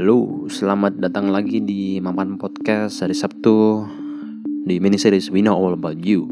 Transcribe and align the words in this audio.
Halo, 0.00 0.48
selamat 0.48 0.96
datang 0.96 1.28
lagi 1.28 1.60
di 1.60 2.00
Maman 2.00 2.40
Podcast 2.40 3.04
hari 3.04 3.12
Sabtu 3.12 3.84
di 4.64 4.80
mini 4.80 4.96
series 4.96 5.28
We 5.28 5.44
Know 5.44 5.52
All 5.52 5.76
About 5.76 6.00
You. 6.00 6.24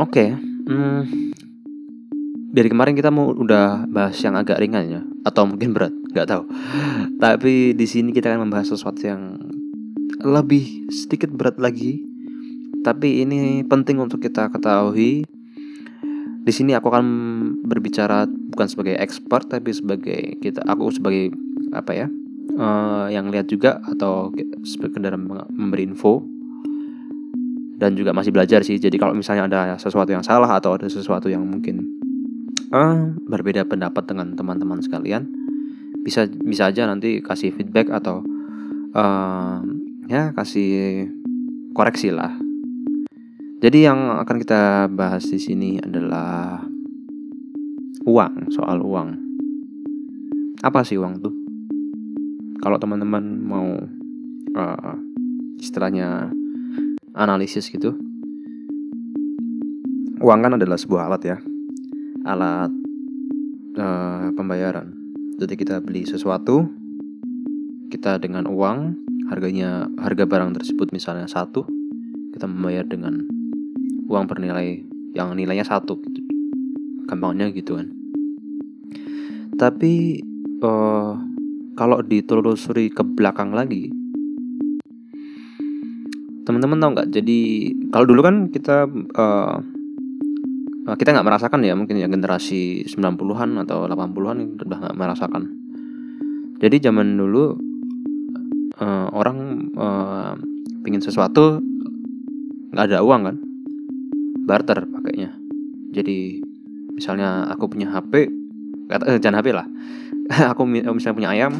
Oke, 0.00 0.40
hmm, 0.40 1.00
dari 2.56 2.64
kemarin 2.64 2.96
kita 2.96 3.12
mau 3.12 3.36
udah 3.36 3.84
bahas 3.92 4.16
yang 4.24 4.40
agak 4.40 4.56
ringan 4.56 4.88
ya, 4.88 5.00
atau 5.28 5.44
mungkin 5.44 5.76
berat, 5.76 5.92
nggak 5.92 6.32
tahu. 6.32 6.48
Tapi 7.20 7.76
di 7.76 7.84
sini 7.84 8.16
kita 8.16 8.32
akan 8.32 8.48
membahas 8.48 8.72
sesuatu 8.72 9.04
yang 9.04 9.36
lebih 10.24 10.88
sedikit 10.88 11.28
berat 11.28 11.60
lagi. 11.60 12.00
Tapi 12.80 13.20
ini 13.20 13.68
penting 13.68 14.00
untuk 14.00 14.24
kita 14.24 14.48
ketahui. 14.48 15.28
Di 16.40 16.52
sini 16.56 16.72
aku 16.72 16.88
akan 16.88 17.04
berbicara 17.68 18.24
bukan 18.24 18.64
sebagai 18.64 18.96
expert 18.96 19.44
tapi 19.44 19.76
sebagai 19.76 20.40
kita 20.40 20.64
aku 20.64 20.88
sebagai 20.88 21.49
apa 21.70 21.92
ya 21.94 22.06
uh, 22.58 23.06
yang 23.10 23.30
lihat 23.30 23.46
juga 23.46 23.78
atau 23.84 24.34
sekedar 24.66 25.14
memberi 25.16 25.86
info 25.86 26.24
dan 27.80 27.96
juga 27.96 28.12
masih 28.12 28.34
belajar 28.34 28.60
sih 28.60 28.76
jadi 28.76 28.94
kalau 29.00 29.16
misalnya 29.16 29.48
ada 29.48 29.60
sesuatu 29.80 30.12
yang 30.12 30.24
salah 30.24 30.50
atau 30.60 30.76
ada 30.76 30.86
sesuatu 30.90 31.32
yang 31.32 31.46
mungkin 31.46 31.86
uh, 32.74 33.14
berbeda 33.24 33.64
pendapat 33.64 34.04
dengan 34.04 34.36
teman-teman 34.36 34.84
sekalian 34.84 35.30
bisa 36.00 36.28
bisa 36.28 36.68
aja 36.68 36.88
nanti 36.88 37.20
kasih 37.20 37.52
feedback 37.52 37.88
atau 37.88 38.24
uh, 38.92 39.60
ya 40.08 40.32
kasih 40.36 41.08
koreksi 41.72 42.12
lah 42.12 42.36
jadi 43.60 43.92
yang 43.92 44.24
akan 44.24 44.40
kita 44.40 44.88
bahas 44.88 45.28
di 45.28 45.36
sini 45.36 45.76
adalah 45.76 46.64
uang, 48.08 48.48
soal 48.48 48.80
uang. 48.80 49.20
Apa 50.64 50.80
sih 50.80 50.96
uang 50.96 51.20
tuh? 51.20 51.39
Kalau 52.60 52.76
teman-teman 52.76 53.24
mau 53.40 53.68
uh, 54.52 54.94
istilahnya 55.56 56.28
analisis 57.16 57.72
gitu, 57.72 57.96
uang 60.20 60.40
kan 60.44 60.52
adalah 60.60 60.76
sebuah 60.76 61.08
alat 61.08 61.22
ya, 61.24 61.36
alat 62.28 62.68
uh, 63.80 64.28
pembayaran. 64.36 64.92
Jadi 65.40 65.56
kita 65.56 65.80
beli 65.80 66.04
sesuatu, 66.04 66.68
kita 67.88 68.20
dengan 68.20 68.44
uang, 68.44 68.92
harganya 69.32 69.88
harga 69.96 70.28
barang 70.28 70.60
tersebut 70.60 70.92
misalnya 70.92 71.24
satu, 71.32 71.64
kita 72.36 72.44
membayar 72.44 72.84
dengan 72.84 73.24
uang 74.04 74.28
bernilai 74.28 74.84
yang 75.16 75.32
nilainya 75.32 75.64
satu 75.64 75.96
gitu. 75.96 76.20
Gampangnya 77.08 77.48
gitu 77.56 77.80
kan. 77.80 77.88
Tapi 79.56 80.20
uh, 80.60 81.29
kalau 81.80 82.04
ditelusuri 82.04 82.92
ke 82.92 83.00
belakang 83.00 83.56
lagi. 83.56 83.88
Teman-teman 86.44 86.76
tahu 86.76 86.90
nggak? 86.92 87.08
Jadi 87.08 87.38
kalau 87.88 88.04
dulu 88.04 88.20
kan 88.20 88.36
kita 88.52 88.84
uh, 89.16 89.56
kita 90.92 91.16
nggak 91.16 91.24
merasakan 91.24 91.64
ya 91.64 91.72
mungkin 91.72 91.96
ya 91.96 92.04
generasi 92.04 92.84
90-an 92.84 93.64
atau 93.64 93.88
80-an 93.88 94.60
udah 94.60 94.78
nggak 94.84 94.98
merasakan. 95.00 95.48
Jadi 96.60 96.76
zaman 96.84 97.16
dulu 97.16 97.56
uh, 98.76 99.08
orang 99.16 99.72
uh, 99.72 100.36
pingin 100.84 101.00
sesuatu 101.00 101.64
nggak 102.76 102.92
ada 102.92 103.00
uang 103.00 103.22
kan? 103.24 103.36
Barter 104.44 104.84
pakainya. 104.84 105.32
Jadi 105.96 106.44
misalnya 106.92 107.48
aku 107.48 107.72
punya 107.72 107.88
HP 107.88 108.28
eh, 108.92 109.16
jangan 109.16 109.40
HP 109.40 109.48
lah 109.56 109.64
aku 110.54 110.62
misalnya 110.64 111.16
punya 111.18 111.30
ayam 111.34 111.52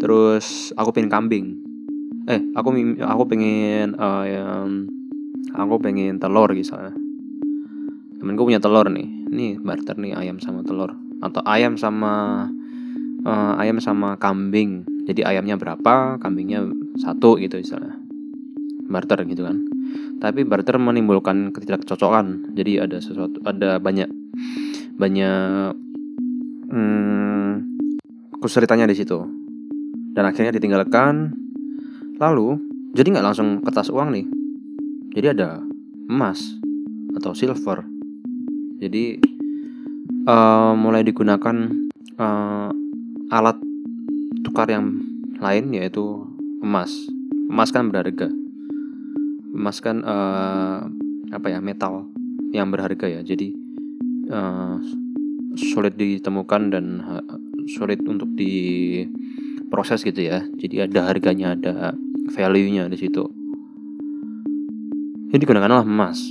terus 0.00 0.72
aku 0.74 0.90
pengen 0.96 1.12
kambing. 1.12 1.46
Eh 2.24 2.40
aku 2.56 2.72
aku 3.04 3.22
pengen 3.28 3.92
uh, 4.00 4.24
yang, 4.24 4.88
aku 5.52 5.76
pengen 5.78 6.16
telur 6.16 6.48
misalnya 6.56 6.96
temenku 8.24 8.48
punya 8.48 8.56
telur 8.56 8.88
nih. 8.88 9.04
Nih 9.28 9.60
barter 9.60 10.00
nih 10.00 10.16
ayam 10.16 10.40
sama 10.40 10.64
telur. 10.64 10.96
Atau 11.20 11.44
ayam 11.44 11.76
sama 11.76 12.48
uh, 13.28 13.54
ayam 13.60 13.76
sama 13.84 14.16
kambing. 14.16 14.88
Jadi 15.04 15.20
ayamnya 15.20 15.60
berapa 15.60 16.16
kambingnya 16.16 16.64
satu 16.96 17.36
gitu 17.36 17.60
misalnya. 17.60 18.00
Barter 18.88 19.28
gitu 19.28 19.44
kan. 19.44 19.60
Tapi 20.24 20.48
barter 20.48 20.80
menimbulkan 20.80 21.52
ketidakcocokan. 21.52 22.56
Jadi 22.56 22.80
ada 22.80 22.96
sesuatu 22.96 23.44
ada 23.44 23.76
banyak 23.76 24.08
banyak 24.96 25.83
kesulitannya 28.44 28.92
di 28.92 28.96
situ. 29.00 29.24
Dan 30.12 30.28
akhirnya 30.28 30.52
ditinggalkan. 30.52 31.32
Lalu 32.20 32.60
jadi 32.92 33.16
nggak 33.16 33.26
langsung 33.26 33.64
kertas 33.64 33.88
uang 33.88 34.12
nih. 34.12 34.26
Jadi 35.16 35.26
ada 35.32 35.64
emas 36.12 36.60
atau 37.16 37.32
silver. 37.32 37.88
Jadi 38.84 39.16
uh, 40.28 40.76
mulai 40.76 41.00
digunakan 41.00 41.72
uh, 42.20 42.70
alat 43.32 43.56
tukar 44.44 44.68
yang 44.68 44.92
lain 45.40 45.72
yaitu 45.72 46.28
emas. 46.60 47.08
Emas 47.48 47.72
kan 47.72 47.88
berharga. 47.88 48.28
Emas 49.54 49.80
kan 49.80 50.04
uh, 50.04 50.84
apa 51.32 51.46
ya 51.48 51.58
metal 51.64 52.06
yang 52.52 52.68
berharga 52.68 53.08
ya. 53.08 53.20
Jadi 53.24 53.56
uh, 54.30 54.78
sulit 55.54 55.94
ditemukan 55.98 56.62
dan 56.70 56.84
sulit 57.68 58.00
untuk 58.04 58.28
diproses 58.36 60.04
gitu 60.04 60.20
ya. 60.20 60.44
Jadi 60.56 60.80
ada 60.84 61.06
harganya, 61.08 61.52
ada 61.56 61.94
value-nya 62.32 62.88
di 62.88 62.96
situ. 62.98 63.24
Ini 65.30 65.38
digunakanlah 65.42 65.82
emas 65.82 66.30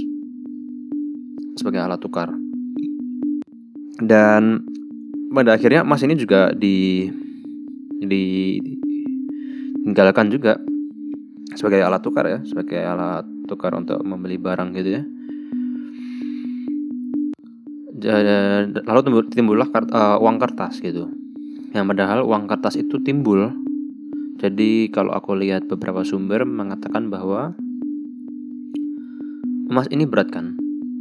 sebagai 1.60 1.82
alat 1.84 2.00
tukar. 2.00 2.32
Dan 4.00 4.64
pada 5.34 5.54
akhirnya 5.58 5.84
emas 5.86 6.04
ini 6.06 6.16
juga 6.18 6.54
di 6.56 7.10
ditinggalkan 8.04 10.30
juga 10.32 10.58
sebagai 11.54 11.84
alat 11.86 12.02
tukar 12.02 12.26
ya, 12.28 12.40
sebagai 12.44 12.82
alat 12.82 13.26
tukar 13.48 13.76
untuk 13.76 14.04
membeli 14.04 14.38
barang 14.40 14.74
gitu 14.76 14.90
ya 15.00 15.04
lalu 18.84 19.24
timbullah 19.32 19.72
uh, 19.72 20.20
uang 20.20 20.36
kertas 20.36 20.84
gitu 20.84 21.08
yang 21.74 21.90
padahal 21.90 22.24
uang 22.24 22.46
kertas 22.46 22.78
itu 22.78 23.02
timbul. 23.02 23.52
Jadi 24.38 24.94
kalau 24.94 25.12
aku 25.14 25.34
lihat 25.36 25.66
beberapa 25.66 26.06
sumber 26.06 26.46
mengatakan 26.46 27.10
bahwa 27.10 27.58
emas 29.68 29.90
ini 29.90 30.06
berat 30.06 30.30
kan? 30.30 30.56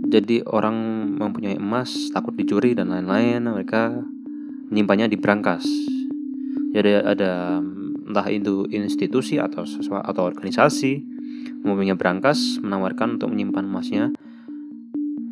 Jadi 0.09 0.43
orang 0.49 0.77
mempunyai 1.17 1.61
emas 1.61 2.11
takut 2.11 2.35
dicuri 2.35 2.73
dan 2.73 2.91
lain-lain 2.91 3.45
mereka 3.45 4.03
menyimpannya 4.69 5.09
di 5.13 5.17
brankas 5.21 5.65
jadi 6.73 7.05
ada 7.05 7.61
entah 8.09 8.27
itu 8.33 8.65
institusi 8.73 9.37
atau 9.37 9.69
sesuatu 9.69 10.09
atau 10.09 10.25
organisasi 10.25 11.05
mempunyai 11.63 11.95
brankas 11.95 12.57
menawarkan 12.65 13.21
untuk 13.21 13.29
menyimpan 13.29 13.65
emasnya 13.69 14.05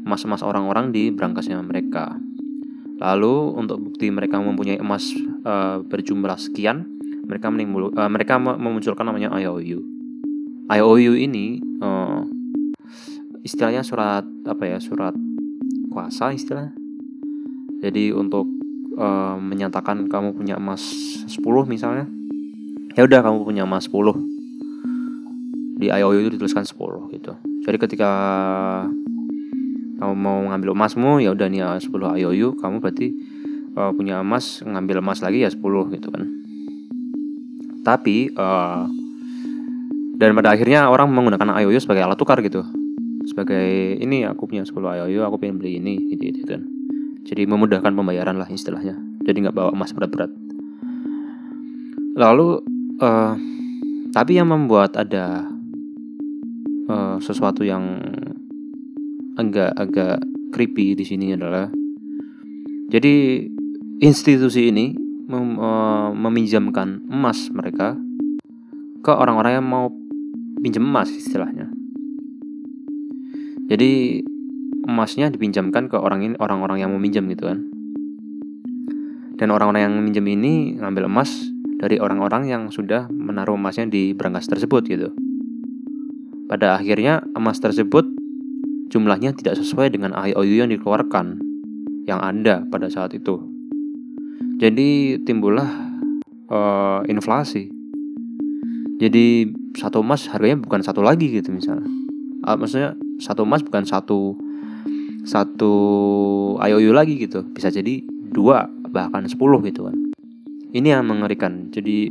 emas-emas 0.04 0.44
orang-orang 0.44 0.92
di 0.92 1.08
berangkasnya 1.08 1.60
mereka. 1.64 2.20
Lalu 3.00 3.56
untuk 3.56 3.80
bukti 3.80 4.12
mereka 4.12 4.36
mempunyai 4.36 4.76
emas 4.76 5.08
uh, 5.48 5.80
berjumlah 5.80 6.36
sekian, 6.36 6.84
mereka 7.24 7.48
menimbul, 7.48 7.96
uh, 7.96 8.10
mereka 8.12 8.36
memunculkan 8.36 9.08
namanya 9.08 9.32
IOU. 9.40 9.80
IOU 10.68 11.12
ini 11.16 11.64
uh, 11.80 12.22
istilahnya 13.40 13.80
surat 13.80 14.28
apa 14.44 14.62
ya 14.68 14.76
surat 14.76 15.16
kuasa 15.88 16.36
istilah. 16.36 16.76
Jadi 17.80 18.12
untuk 18.12 18.44
uh, 19.00 19.40
menyatakan 19.40 20.04
kamu 20.04 20.36
punya 20.36 20.60
emas 20.60 20.84
10 21.24 21.40
misalnya, 21.64 22.04
ya 22.92 23.08
udah 23.08 23.24
kamu 23.24 23.48
punya 23.48 23.64
emas 23.64 23.88
10 23.88 23.96
di 25.80 25.88
IOU 25.88 26.28
itu 26.28 26.30
dituliskan 26.36 26.68
10 26.68 26.76
gitu. 27.16 27.32
Jadi 27.64 27.76
ketika 27.80 28.10
kamu 30.00 30.14
mau 30.16 30.40
ngambil 30.48 30.72
emasmu 30.72 31.20
ya 31.20 31.36
udah 31.36 31.46
nih 31.52 31.60
ya 31.60 31.76
10 31.76 31.92
IOU 31.92 32.56
kamu 32.56 32.80
berarti 32.80 33.12
uh, 33.76 33.92
punya 33.92 34.24
emas 34.24 34.64
ngambil 34.64 35.04
emas 35.04 35.20
lagi 35.20 35.44
ya 35.44 35.52
10 35.52 35.60
gitu 35.60 36.08
kan. 36.08 36.24
Tapi 37.84 38.32
uh, 38.32 38.88
dan 40.16 40.36
pada 40.36 40.56
akhirnya 40.56 40.88
orang 40.88 41.12
menggunakan 41.12 41.60
IOU 41.64 41.76
sebagai 41.80 42.04
alat 42.04 42.16
tukar 42.16 42.40
gitu. 42.40 42.64
Sebagai 43.28 44.00
ini 44.00 44.24
aku 44.24 44.48
punya 44.48 44.64
10 44.64 44.72
IOU 44.72 45.20
aku 45.28 45.36
pengen 45.36 45.60
beli 45.60 45.76
ini 45.76 46.00
gitu, 46.16 46.32
gitu 46.32 46.48
kan. 46.48 46.64
Jadi 47.28 47.44
memudahkan 47.44 47.92
pembayaran 47.92 48.40
lah 48.40 48.48
istilahnya. 48.48 48.96
Jadi 49.24 49.36
nggak 49.44 49.56
bawa 49.56 49.70
emas 49.76 49.92
berat-berat. 49.92 50.32
Lalu 52.16 52.64
uh, 53.04 53.36
tapi 54.10 54.40
yang 54.40 54.48
membuat 54.48 54.96
ada 54.96 55.44
uh, 56.88 57.16
sesuatu 57.20 57.62
yang 57.62 58.00
agak-agak 59.40 60.20
creepy 60.52 60.92
di 60.92 61.04
sini 61.08 61.32
adalah 61.32 61.72
jadi 62.90 63.46
institusi 64.02 64.68
ini 64.68 64.92
mem, 65.30 65.56
uh, 65.56 66.10
meminjamkan 66.12 67.06
emas 67.06 67.48
mereka 67.54 67.94
ke 69.00 69.12
orang-orang 69.14 69.62
yang 69.62 69.66
mau 69.66 69.86
pinjam 70.60 70.84
emas 70.84 71.08
istilahnya. 71.08 71.70
Jadi 73.70 74.20
emasnya 74.84 75.30
dipinjamkan 75.30 75.86
ke 75.86 75.96
orang 75.96 76.26
ini 76.26 76.34
orang-orang 76.42 76.82
yang 76.82 76.90
mau 76.90 77.00
minjam 77.00 77.24
gitu 77.30 77.46
kan. 77.46 77.62
Dan 79.38 79.48
orang-orang 79.54 79.88
yang 79.88 79.94
minjam 80.02 80.26
ini 80.26 80.76
ngambil 80.76 81.08
emas 81.08 81.32
dari 81.80 81.96
orang-orang 81.96 82.50
yang 82.50 82.68
sudah 82.68 83.08
menaruh 83.08 83.56
emasnya 83.56 83.88
di 83.88 84.12
berangkas 84.12 84.50
tersebut 84.50 84.82
gitu. 84.84 85.08
Pada 86.50 86.76
akhirnya 86.76 87.24
emas 87.38 87.62
tersebut 87.62 88.04
jumlahnya 88.90 89.32
tidak 89.38 89.56
sesuai 89.56 89.94
dengan 89.94 90.12
IOU 90.12 90.66
yang 90.66 90.70
dikeluarkan 90.74 91.38
yang 92.10 92.18
ada 92.18 92.66
pada 92.66 92.90
saat 92.90 93.14
itu. 93.14 93.38
Jadi 94.60 95.22
timbullah 95.22 95.70
uh, 96.50 97.00
inflasi. 97.06 97.70
Jadi 99.00 99.48
satu 99.78 100.04
emas 100.04 100.28
harganya 100.28 100.60
bukan 100.60 100.84
satu 100.84 101.00
lagi 101.00 101.30
gitu 101.30 101.54
misalnya. 101.54 101.86
Uh, 102.44 102.58
maksudnya 102.58 102.98
satu 103.22 103.46
emas 103.46 103.64
bukan 103.64 103.86
satu 103.86 104.36
satu 105.24 105.74
IOU 106.60 106.92
lagi 106.92 107.16
gitu. 107.16 107.46
Bisa 107.54 107.72
jadi 107.72 108.04
dua 108.34 108.68
bahkan 108.90 109.24
sepuluh 109.30 109.62
gitu 109.64 109.88
kan. 109.88 109.96
Ini 110.74 111.00
yang 111.00 111.08
mengerikan. 111.08 111.72
Jadi 111.72 112.10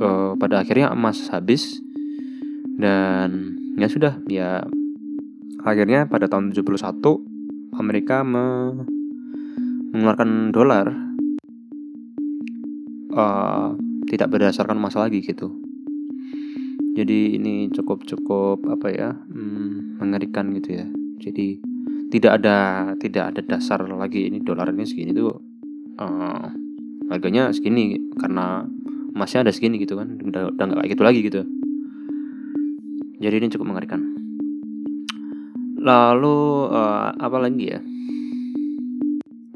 uh, 0.00 0.34
pada 0.40 0.64
akhirnya 0.64 0.90
emas 0.90 1.30
habis 1.30 1.78
dan 2.74 3.54
ya 3.78 3.86
sudah 3.86 4.18
ya 4.26 4.66
akhirnya 5.64 6.04
pada 6.04 6.28
tahun 6.28 6.52
71 6.52 7.00
Amerika 7.80 8.20
me 8.20 8.76
mengeluarkan 9.96 10.52
dolar 10.52 10.86
uh, 13.14 13.72
tidak 14.10 14.28
berdasarkan 14.30 14.76
masa 14.76 15.06
lagi 15.06 15.24
gitu. 15.24 15.54
Jadi 16.94 17.38
ini 17.38 17.70
cukup 17.74 18.06
cukup 18.06 18.62
apa 18.70 18.86
ya 18.92 19.10
hmm, 19.14 19.98
mengerikan 19.98 20.54
gitu 20.54 20.78
ya. 20.78 20.86
Jadi 21.18 21.58
tidak 22.12 22.42
ada 22.42 22.58
tidak 23.00 23.34
ada 23.34 23.40
dasar 23.42 23.82
lagi 23.86 24.30
ini 24.30 24.38
dolar 24.44 24.70
ini 24.70 24.86
segini 24.86 25.10
tuh 25.10 25.34
uh, 25.98 26.46
harganya 27.10 27.50
segini 27.50 27.98
karena 28.18 28.62
emasnya 29.14 29.46
ada 29.46 29.52
segini 29.54 29.82
gitu 29.82 29.98
kan 29.98 30.18
udah 30.22 30.54
udah 30.54 30.64
nggak 30.70 30.78
kayak 30.84 30.92
gitu 30.94 31.02
lagi 31.02 31.20
gitu. 31.22 31.40
Jadi 33.22 33.34
ini 33.40 33.48
cukup 33.50 33.66
mengerikan 33.74 34.13
lalu 35.84 36.72
uh, 36.72 37.12
apa 37.12 37.36
lagi 37.36 37.68
ya? 37.68 37.80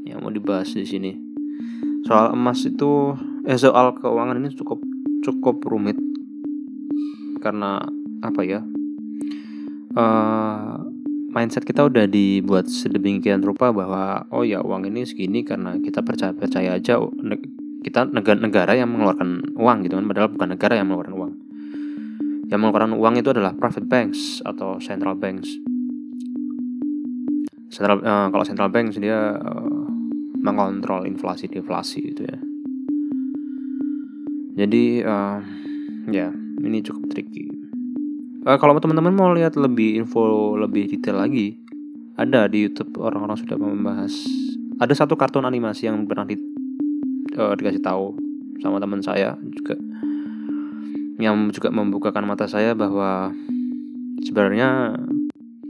Yang 0.04 0.18
mau 0.20 0.28
dibahas 0.28 0.68
di 0.76 0.84
sini. 0.84 1.12
Soal 2.04 2.36
emas 2.36 2.60
itu 2.68 3.16
eh 3.48 3.56
soal 3.56 3.96
keuangan 3.96 4.36
ini 4.36 4.52
cukup 4.52 4.84
cukup 5.24 5.64
rumit. 5.64 5.96
Karena 7.40 7.80
apa 8.20 8.40
ya? 8.44 8.60
Uh, 9.96 10.84
mindset 11.32 11.64
kita 11.64 11.88
udah 11.88 12.04
dibuat 12.04 12.68
sedemikian 12.68 13.40
rupa 13.40 13.72
bahwa 13.72 14.28
oh 14.28 14.44
ya 14.44 14.60
uang 14.60 14.84
ini 14.84 15.08
segini 15.08 15.42
karena 15.42 15.80
kita 15.80 16.04
percaya 16.04 16.36
percaya 16.36 16.76
aja 16.76 17.00
kita 17.80 18.04
negara 18.12 18.36
negara 18.36 18.72
yang 18.76 18.92
mengeluarkan 18.92 19.56
uang 19.56 19.78
gitu 19.88 19.96
kan. 19.96 20.04
Padahal 20.04 20.28
bukan 20.28 20.48
negara 20.52 20.76
yang 20.76 20.92
mengeluarkan 20.92 21.16
uang. 21.16 21.32
Yang 22.52 22.58
mengeluarkan 22.60 22.92
uang 23.00 23.14
itu 23.16 23.28
adalah 23.32 23.52
private 23.56 23.88
banks 23.88 24.44
atau 24.44 24.76
central 24.76 25.16
banks 25.16 25.67
central 27.78 28.02
uh, 28.02 28.26
kalau 28.34 28.42
central 28.42 28.74
banks 28.74 28.98
dia 28.98 29.38
uh, 29.38 29.86
mengontrol 30.42 31.06
inflasi 31.06 31.46
deflasi 31.46 32.10
gitu 32.10 32.26
ya. 32.26 32.38
Jadi 34.58 35.06
uh, 35.06 35.38
ya 36.10 36.34
ini 36.58 36.82
cukup 36.82 37.06
tricky. 37.06 37.46
Uh, 38.42 38.58
kalau 38.58 38.74
teman-teman 38.82 39.14
mau 39.14 39.30
lihat 39.30 39.54
lebih 39.54 40.02
info 40.02 40.58
lebih 40.58 40.90
detail 40.90 41.22
lagi 41.22 41.54
ada 42.18 42.50
di 42.50 42.66
YouTube 42.66 42.98
orang-orang 42.98 43.38
sudah 43.38 43.54
membahas. 43.54 44.10
Ada 44.82 45.06
satu 45.06 45.14
kartun 45.14 45.46
animasi 45.46 45.86
yang 45.86 46.02
pernah 46.10 46.26
di, 46.26 46.34
uh, 47.38 47.54
dikasih 47.54 47.82
tahu 47.82 48.18
sama 48.58 48.82
teman 48.82 48.98
saya 48.98 49.38
juga 49.54 49.78
yang 51.18 51.50
juga 51.54 51.70
membukakan 51.70 52.26
mata 52.26 52.46
saya 52.50 52.74
bahwa 52.74 53.30
sebenarnya 54.22 54.98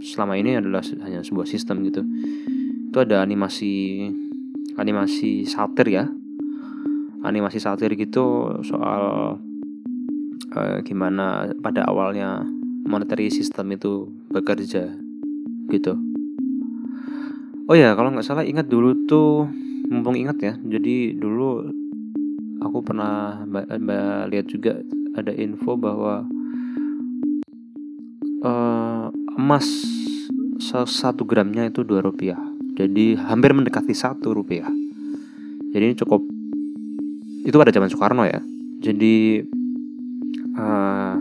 selama 0.02 0.38
ini 0.38 0.58
adalah 0.58 0.82
hanya 1.02 1.20
sebuah 1.22 1.46
sistem 1.46 1.82
gitu. 1.86 2.02
Itu 2.88 2.98
ada 3.02 3.22
animasi 3.22 4.06
animasi 4.78 5.44
satir 5.44 5.86
ya. 5.90 6.04
Animasi 7.26 7.58
satir 7.58 7.98
gitu 7.98 8.58
soal 8.62 9.36
uh, 10.54 10.78
gimana 10.86 11.50
pada 11.60 11.84
awalnya 11.90 12.46
monetary 12.86 13.28
system 13.28 13.74
itu 13.74 14.08
bekerja 14.30 14.94
gitu. 15.68 15.92
Oh 17.68 17.76
ya 17.76 17.92
kalau 17.92 18.14
nggak 18.14 18.24
salah 18.24 18.48
ingat 18.48 18.64
dulu 18.70 19.04
tuh 19.04 19.44
mumpung 19.92 20.16
ingat 20.16 20.38
ya. 20.40 20.54
Jadi 20.56 21.12
dulu 21.12 21.68
aku 22.64 22.78
pernah 22.80 23.44
lihat 24.30 24.46
juga 24.48 24.80
ada 25.12 25.34
info 25.34 25.76
bahwa 25.76 26.24
uh, 28.46 29.10
emas 29.38 29.64
satu 30.84 31.22
gramnya 31.22 31.70
itu 31.70 31.86
dua 31.86 32.02
rupiah. 32.02 32.36
Jadi 32.74 33.14
hampir 33.14 33.54
mendekati 33.54 33.94
satu 33.94 34.34
rupiah. 34.34 34.66
Jadi 35.70 35.82
ini 35.82 35.94
cukup 35.94 36.26
itu 37.46 37.54
pada 37.54 37.70
zaman 37.70 37.88
Soekarno 37.88 38.26
ya. 38.26 38.42
Jadi 38.82 39.42
uh, 40.58 41.14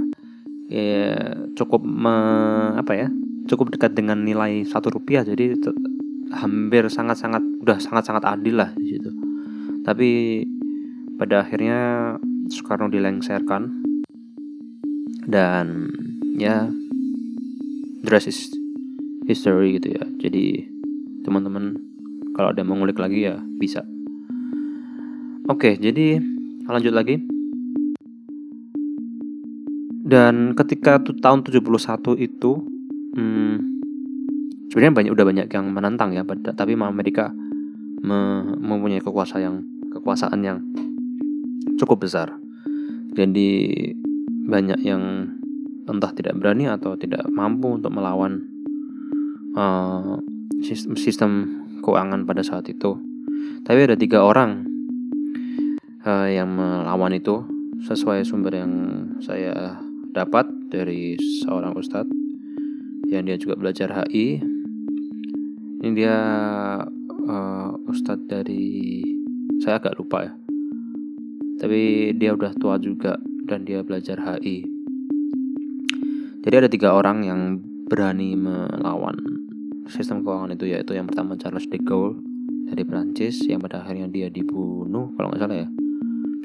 ya 0.67 1.13
cukup 1.53 1.81
me, 1.85 2.15
apa 2.77 2.93
ya 2.97 3.07
cukup 3.47 3.77
dekat 3.77 3.93
dengan 3.93 4.25
nilai 4.25 4.65
satu 4.65 4.89
rupiah. 4.89 5.21
Jadi 5.21 5.53
hampir 6.33 6.89
sangat-sangat 6.89 7.41
udah 7.63 7.77
sangat-sangat 7.77 8.25
adil 8.25 8.59
lah 8.59 8.73
di 8.73 8.97
situ. 8.97 9.13
Tapi 9.85 10.43
pada 11.15 11.45
akhirnya 11.45 12.13
Soekarno 12.49 12.89
dilengserkan. 12.89 13.85
Dan 15.27 15.91
ya 16.39 16.71
dress 18.01 18.29
is 18.29 18.51
history 19.27 19.77
gitu 19.77 19.95
ya. 19.95 20.03
Jadi 20.21 20.65
teman-teman 21.25 21.75
kalau 22.37 22.53
ada 22.53 22.61
mau 22.61 22.77
ngulik 22.77 22.97
lagi 23.01 23.27
ya 23.27 23.41
bisa. 23.57 23.83
Oke 25.47 25.75
jadi 25.79 26.21
lanjut 26.67 26.93
lagi. 26.93 27.17
Dan 30.07 30.55
ketika 30.55 31.03
tahun 31.03 31.43
71 31.43 31.59
itu 32.23 32.51
hmm, 33.19 33.55
sebenarnya 34.71 34.93
banyak 34.95 35.11
udah 35.11 35.25
banyak 35.27 35.47
yang 35.51 35.65
menentang 35.67 36.15
ya 36.15 36.23
tapi 36.55 36.79
Amerika 36.79 37.35
me, 38.03 38.43
mempunyai 38.55 39.03
kekuasaan 39.03 39.41
yang 39.43 39.57
kekuasaan 39.91 40.39
yang 40.45 40.63
cukup 41.75 42.07
besar. 42.07 42.39
Jadi 43.17 43.73
banyak 44.47 44.79
yang 44.85 45.33
entah 45.87 46.11
tidak 46.11 46.35
berani 46.35 46.67
atau 46.67 46.99
tidak 46.99 47.23
mampu 47.31 47.79
untuk 47.79 47.95
melawan 47.95 48.43
uh, 49.55 50.19
sistem, 50.61 50.93
sistem 50.99 51.31
keuangan 51.81 52.27
pada 52.27 52.43
saat 52.43 52.67
itu. 52.67 52.99
Tapi 53.63 53.79
ada 53.87 53.95
tiga 53.95 54.23
orang 54.23 54.67
uh, 56.03 56.27
yang 56.27 56.51
melawan 56.51 57.15
itu 57.15 57.43
sesuai 57.83 58.27
sumber 58.27 58.59
yang 58.59 58.73
saya 59.23 59.79
dapat 60.11 60.49
dari 60.67 61.15
seorang 61.45 61.77
ustadz 61.77 62.11
yang 63.07 63.23
dia 63.23 63.39
juga 63.39 63.55
belajar 63.55 63.91
HI. 63.91 64.43
Ini 65.77 65.91
dia 65.93 66.17
uh, 67.27 67.71
ustadz 67.87 68.27
dari 68.27 68.99
saya 69.63 69.79
agak 69.79 69.95
lupa 69.95 70.27
ya. 70.27 70.33
Tapi 71.57 72.13
dia 72.19 72.37
udah 72.37 72.53
tua 72.59 72.77
juga 72.77 73.17
dan 73.47 73.63
dia 73.63 73.81
belajar 73.81 74.19
HI. 74.19 74.76
Jadi 76.47 76.63
ada 76.63 76.71
tiga 76.71 76.95
orang 76.95 77.27
yang 77.27 77.59
berani 77.91 78.31
melawan 78.39 79.19
sistem 79.91 80.23
keuangan 80.23 80.55
itu 80.55 80.71
yaitu 80.71 80.95
yang 80.95 81.03
pertama 81.03 81.35
Charles 81.35 81.67
de 81.67 81.75
Gaulle 81.75 82.23
dari 82.71 82.87
Prancis 82.87 83.43
yang 83.51 83.59
pada 83.59 83.83
akhirnya 83.83 84.07
dia 84.07 84.31
dibunuh 84.31 85.11
kalau 85.19 85.27
nggak 85.27 85.43
salah 85.43 85.57
ya. 85.59 85.67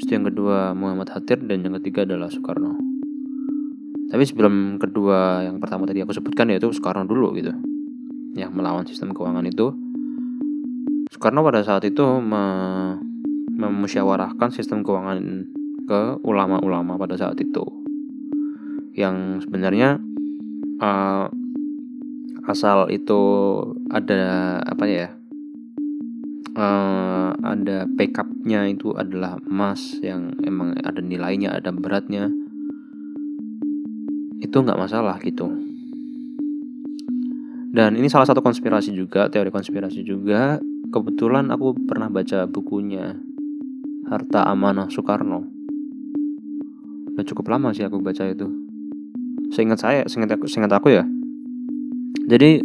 Terus 0.03 0.11
yang 0.11 0.27
kedua 0.27 0.75
Muhammad 0.75 1.07
Hatir 1.15 1.47
dan 1.47 1.63
yang 1.63 1.79
ketiga 1.79 2.03
adalah 2.03 2.27
Soekarno. 2.27 2.75
Tapi 4.11 4.27
sebelum 4.27 4.83
kedua 4.83 5.47
yang 5.47 5.63
pertama 5.63 5.87
tadi 5.87 6.03
aku 6.03 6.11
sebutkan 6.11 6.51
yaitu 6.51 6.67
Soekarno 6.75 7.07
dulu 7.07 7.31
gitu. 7.39 7.55
Yang 8.35 8.51
melawan 8.59 8.83
sistem 8.83 9.15
keuangan 9.15 9.47
itu. 9.47 9.71
Soekarno 11.15 11.47
pada 11.47 11.63
saat 11.63 11.87
itu 11.87 12.03
me 12.19 12.43
memusyawarahkan 13.55 14.51
sistem 14.51 14.83
keuangan 14.83 15.47
ke 15.87 16.19
ulama-ulama 16.27 16.99
pada 16.99 17.15
saat 17.15 17.39
itu. 17.39 17.82
Yang 18.93 19.49
sebenarnya 19.49 20.01
uh, 20.83 21.27
asal 22.43 22.91
itu 22.91 23.21
ada 23.89 24.59
apa 24.67 24.85
ya 24.91 25.09
uh, 26.59 27.31
ada 27.39 27.87
backupnya 27.87 28.67
itu 28.69 28.93
adalah 28.93 29.39
emas 29.47 29.99
yang 30.03 30.35
emang 30.43 30.77
ada 30.83 31.01
nilainya 31.01 31.55
ada 31.55 31.71
beratnya. 31.73 32.29
Itu 34.43 34.61
nggak 34.61 34.81
masalah 34.81 35.17
gitu. 35.23 35.49
Dan 37.73 37.97
ini 37.97 38.05
salah 38.13 38.29
satu 38.29 38.45
konspirasi 38.45 38.93
juga 38.93 39.33
teori 39.33 39.49
konspirasi 39.49 40.05
juga. 40.05 40.61
Kebetulan 40.93 41.49
aku 41.49 41.73
pernah 41.89 42.13
baca 42.13 42.45
bukunya 42.45 43.17
Harta 44.13 44.45
Amanah 44.45 44.93
Soekarno. 44.93 45.49
Udah 47.17 47.25
cukup 47.25 47.49
lama 47.49 47.73
sih 47.73 47.81
aku 47.89 47.97
baca 47.97 48.29
itu 48.29 48.62
seingat 49.53 49.79
saya 49.85 50.03
seingat 50.09 50.41
aku 50.41 50.49
seingat 50.49 50.73
aku 50.73 50.89
ya. 50.91 51.05
Jadi 52.27 52.65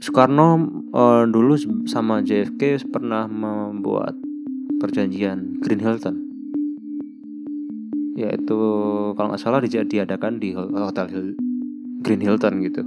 Soekarno 0.00 0.80
uh, 0.96 1.28
dulu 1.28 1.60
sama 1.84 2.24
JFK 2.24 2.88
pernah 2.88 3.28
membuat 3.28 4.16
perjanjian 4.80 5.60
Green 5.60 5.84
Hilton. 5.84 6.16
Yaitu 8.16 8.58
kalau 9.12 9.28
nggak 9.28 9.42
salah 9.44 9.60
diadakan 9.60 10.40
di 10.40 10.56
hotel 10.56 11.06
Hill, 11.12 11.28
Green 12.00 12.24
Hilton 12.24 12.64
gitu. 12.64 12.82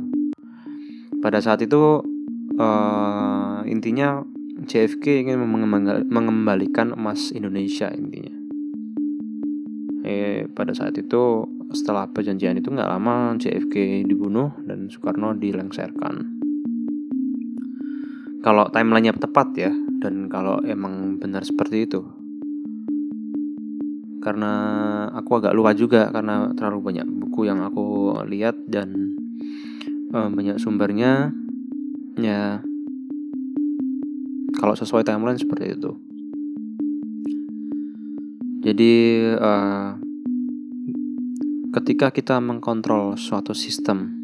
Pada 1.21 1.37
saat 1.37 1.61
itu 1.61 2.01
uh, 2.57 3.61
intinya 3.69 4.25
JFK 4.65 5.29
ingin 5.29 5.37
mengembalikan 6.09 6.97
emas 6.97 7.29
Indonesia 7.29 7.93
intinya. 7.93 8.33
Eh 10.01 10.49
pada 10.49 10.73
saat 10.73 10.97
itu 10.97 11.45
setelah 11.73 12.07
perjanjian 12.07 12.57
itu 12.61 12.69
nggak 12.69 12.89
lama 12.89 13.35
JFK 13.37 14.05
dibunuh 14.07 14.53
dan 14.63 14.87
Soekarno 14.87 15.33
dilengserkan 15.35 16.43
kalau 18.43 18.67
timelinenya 18.67 19.15
tepat 19.15 19.55
ya 19.55 19.71
dan 20.03 20.27
kalau 20.27 20.59
emang 20.67 21.15
benar 21.15 21.47
seperti 21.47 21.87
itu. 21.87 22.03
Karena 24.19 24.51
aku 25.15 25.39
agak 25.39 25.55
lupa 25.55 25.71
juga 25.71 26.11
karena 26.11 26.51
terlalu 26.51 26.91
banyak 26.91 27.07
buku 27.07 27.47
yang 27.47 27.63
aku 27.63 28.11
lihat 28.27 28.59
dan 28.67 29.15
uh, 30.11 30.27
banyak 30.27 30.59
sumbernya 30.59 31.31
ya 32.19 32.59
kalau 34.59 34.75
sesuai 34.75 35.07
timeline 35.07 35.39
seperti 35.39 35.79
itu. 35.79 35.91
Jadi 38.63 38.93
uh, 39.39 40.02
ketika 41.73 42.13
kita 42.13 42.37
mengkontrol 42.37 43.17
suatu 43.17 43.57
sistem 43.57 44.21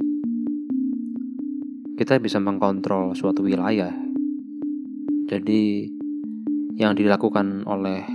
kita 1.97 2.21
bisa 2.21 2.37
mengkontrol 2.37 3.17
suatu 3.17 3.41
wilayah. 3.41 3.89
Jadi 5.25 5.89
yang 6.77 6.93
dilakukan 6.93 7.65
oleh 7.65 8.05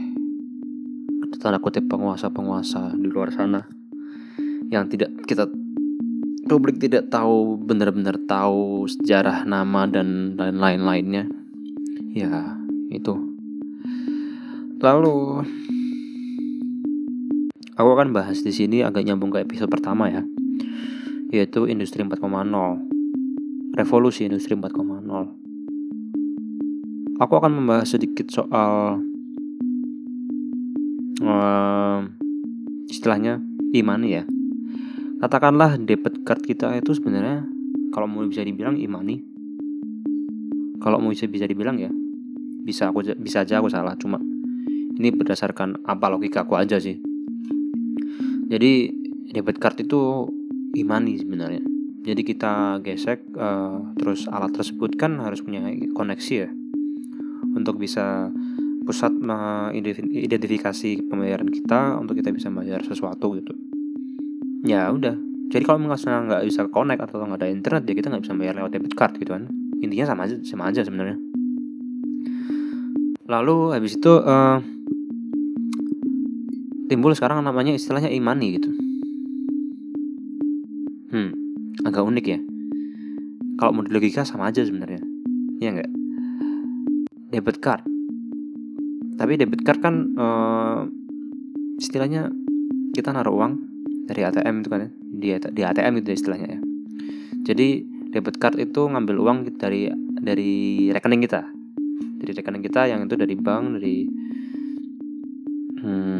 tanda 1.42 1.58
kutip 1.58 1.90
penguasa-penguasa 1.90 2.96
di 2.96 3.10
luar 3.10 3.34
sana 3.34 3.60
yang 4.72 4.88
tidak 4.88 5.12
kita 5.28 5.50
publik 6.46 6.78
tidak 6.80 7.10
tahu 7.10 7.58
benar-benar 7.58 8.16
tahu 8.24 8.86
sejarah 8.86 9.44
nama 9.44 9.84
dan 9.90 10.38
dan 10.38 10.62
lain-lainnya 10.62 11.26
ya 12.14 12.54
itu. 12.88 13.18
Lalu 14.78 15.42
aku 17.74 17.88
akan 17.94 18.14
bahas 18.14 18.42
di 18.42 18.50
sini 18.54 18.82
agak 18.82 19.06
nyambung 19.06 19.30
ke 19.34 19.42
episode 19.42 19.70
pertama 19.70 20.10
ya 20.10 20.22
yaitu 21.34 21.66
industri 21.66 22.06
4.0 22.06 22.22
revolusi 23.74 24.30
industri 24.30 24.54
4.0 24.54 25.44
aku 27.18 27.32
akan 27.38 27.52
membahas 27.62 27.94
sedikit 27.94 28.26
soal 28.30 28.98
uh, 31.22 32.00
istilahnya 32.90 33.42
imani 33.74 34.22
ya. 34.22 34.24
Katakanlah 35.22 35.80
debit 35.80 36.26
card 36.26 36.44
kita 36.44 36.74
itu 36.76 36.92
sebenarnya 36.92 37.46
kalau 37.94 38.10
mau 38.10 38.26
bisa 38.26 38.44
dibilang 38.44 38.76
imani. 38.76 39.22
Kalau 40.82 41.00
mau 41.00 41.08
bisa 41.14 41.24
bisa 41.24 41.48
dibilang 41.48 41.80
ya 41.80 41.88
bisa 42.64 42.88
aku 42.88 43.04
bisa 43.20 43.44
aja 43.44 43.60
aku 43.60 43.68
salah 43.68 43.92
cuma 44.00 44.16
ini 44.96 45.12
berdasarkan 45.12 45.84
apa 45.84 46.08
logika 46.08 46.44
aku 46.44 46.56
aja 46.56 46.80
sih. 46.80 47.00
Jadi 48.44 48.92
debit 49.32 49.56
card 49.58 49.80
itu 49.80 50.28
imani 50.76 51.16
sebenarnya. 51.16 51.62
Jadi 52.04 52.20
kita 52.20 52.84
gesek 52.84 53.24
uh, 53.40 53.80
terus 53.96 54.28
alat 54.28 54.52
tersebut 54.52 54.92
kan 55.00 55.16
harus 55.24 55.40
punya 55.40 55.64
koneksi 55.96 56.34
ya. 56.36 56.50
Untuk 57.54 57.80
bisa 57.80 58.28
pusat 58.84 59.16
mengidentifikasi 59.16 61.08
pembayaran 61.08 61.48
kita 61.48 61.96
untuk 61.96 62.20
kita 62.20 62.28
bisa 62.36 62.52
bayar 62.52 62.84
sesuatu 62.84 63.32
gitu. 63.40 63.56
Ya 64.68 64.92
udah. 64.92 65.16
Jadi 65.48 65.64
kalau 65.64 65.80
misalnya 65.80 66.20
nggak 66.28 66.44
bisa 66.44 66.68
connect 66.68 67.00
atau 67.00 67.24
nggak 67.24 67.40
ada 67.40 67.48
internet 67.48 67.82
ya 67.88 67.94
kita 67.96 68.12
nggak 68.12 68.24
bisa 68.28 68.36
bayar 68.36 68.54
lewat 68.60 68.70
debit 68.76 68.92
card 68.92 69.16
gitu 69.16 69.32
kan. 69.32 69.48
Intinya 69.80 70.04
sama 70.12 70.28
aja 70.28 70.36
sama 70.44 70.68
aja 70.68 70.84
sebenarnya. 70.84 71.16
Lalu 73.24 73.72
habis 73.72 73.96
itu 73.96 74.12
uh, 74.20 74.60
timbul 76.94 77.10
sekarang 77.10 77.42
namanya 77.42 77.74
istilahnya 77.74 78.14
imani 78.14 78.62
gitu. 78.62 78.70
Hmm 81.10 81.44
agak 81.82 82.06
unik 82.06 82.26
ya. 82.30 82.38
Kalau 83.58 83.70
mau 83.74 83.82
logika 83.82 84.22
sama 84.22 84.54
aja 84.54 84.62
sebenarnya. 84.62 85.02
Ya 85.58 85.74
enggak 85.74 85.90
debit 87.34 87.58
card. 87.58 87.82
Tapi 89.18 89.32
debit 89.34 89.66
card 89.66 89.82
kan 89.82 89.94
uh, 90.14 90.86
istilahnya 91.82 92.30
kita 92.94 93.10
naruh 93.10 93.34
uang 93.34 93.52
dari 94.06 94.22
ATM 94.22 94.62
itu 94.62 94.68
kan 94.70 94.80
ya. 94.86 94.90
Di, 94.94 95.28
di 95.50 95.62
ATM 95.66 95.94
itu 95.98 96.14
istilahnya 96.14 96.48
ya. 96.58 96.60
Jadi 97.42 97.82
debit 98.14 98.38
card 98.38 98.62
itu 98.62 98.86
ngambil 98.86 99.16
uang 99.18 99.38
dari 99.58 99.90
dari 100.22 100.88
rekening 100.94 101.22
kita. 101.26 101.42
Dari 102.22 102.30
rekening 102.30 102.62
kita 102.62 102.86
yang 102.86 103.02
itu 103.10 103.14
dari 103.18 103.34
bank 103.34 103.64
dari 103.78 103.96
hmm, 105.82 106.13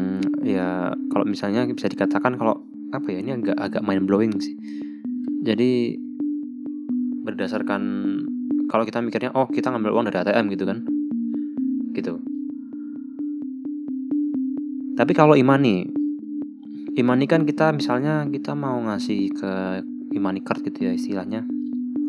ya 0.45 0.93
kalau 1.09 1.25
misalnya 1.25 1.65
bisa 1.65 1.89
dikatakan 1.89 2.37
kalau 2.37 2.61
apa 2.93 3.09
ya 3.09 3.19
ini 3.25 3.33
agak 3.33 3.57
agak 3.57 3.81
mind 3.81 4.05
blowing 4.05 4.37
sih 4.37 4.53
jadi 5.41 5.97
berdasarkan 7.25 7.81
kalau 8.69 8.85
kita 8.85 9.01
mikirnya 9.01 9.33
oh 9.33 9.49
kita 9.49 9.73
ngambil 9.73 9.97
uang 9.97 10.05
dari 10.09 10.21
ATM 10.21 10.45
gitu 10.53 10.65
kan 10.69 10.85
gitu. 11.95 12.19
Tapi 14.95 15.11
kalau 15.11 15.35
imani, 15.35 15.87
imani 16.95 17.25
kan 17.27 17.43
kita 17.43 17.71
misalnya 17.71 18.27
kita 18.27 18.55
mau 18.55 18.79
ngasih 18.83 19.31
ke 19.31 19.51
imani 20.15 20.39
card 20.43 20.63
gitu 20.63 20.87
ya 20.87 20.93
istilahnya, 20.95 21.43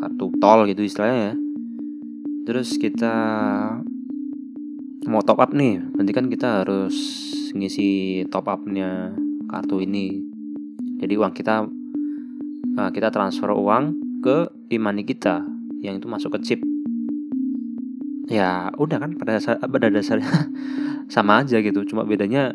kartu 0.03 0.31
tol 0.39 0.67
gitu 0.67 0.83
istilahnya 0.83 1.19
ya. 1.31 1.35
Terus 2.47 2.79
kita 2.79 3.15
mau 5.07 5.23
top 5.23 5.39
up 5.39 5.51
nih, 5.55 5.79
nanti 5.95 6.11
kan 6.11 6.27
kita 6.27 6.61
harus 6.63 6.95
ngisi 7.55 8.23
top 8.27 8.51
upnya 8.51 9.15
kartu 9.47 9.79
ini. 9.79 10.19
Jadi 10.99 11.13
uang 11.15 11.31
kita 11.31 11.63
eh, 12.77 12.89
kita 12.91 13.07
transfer 13.09 13.49
uang 13.55 13.95
ke 14.19 14.51
imani 14.75 15.07
kita 15.07 15.47
yang 15.79 15.97
itu 15.97 16.05
masuk 16.11 16.35
ke 16.37 16.39
chip. 16.43 16.59
Ya 18.27 18.67
udah 18.75 18.99
kan 18.99 19.15
pada 19.15 19.39
dasar 19.39 19.55
pada 19.63 19.87
dasarnya 19.87 20.27
sama 21.13 21.41
aja 21.41 21.63
gitu. 21.63 21.87
Cuma 21.87 22.03
bedanya 22.03 22.51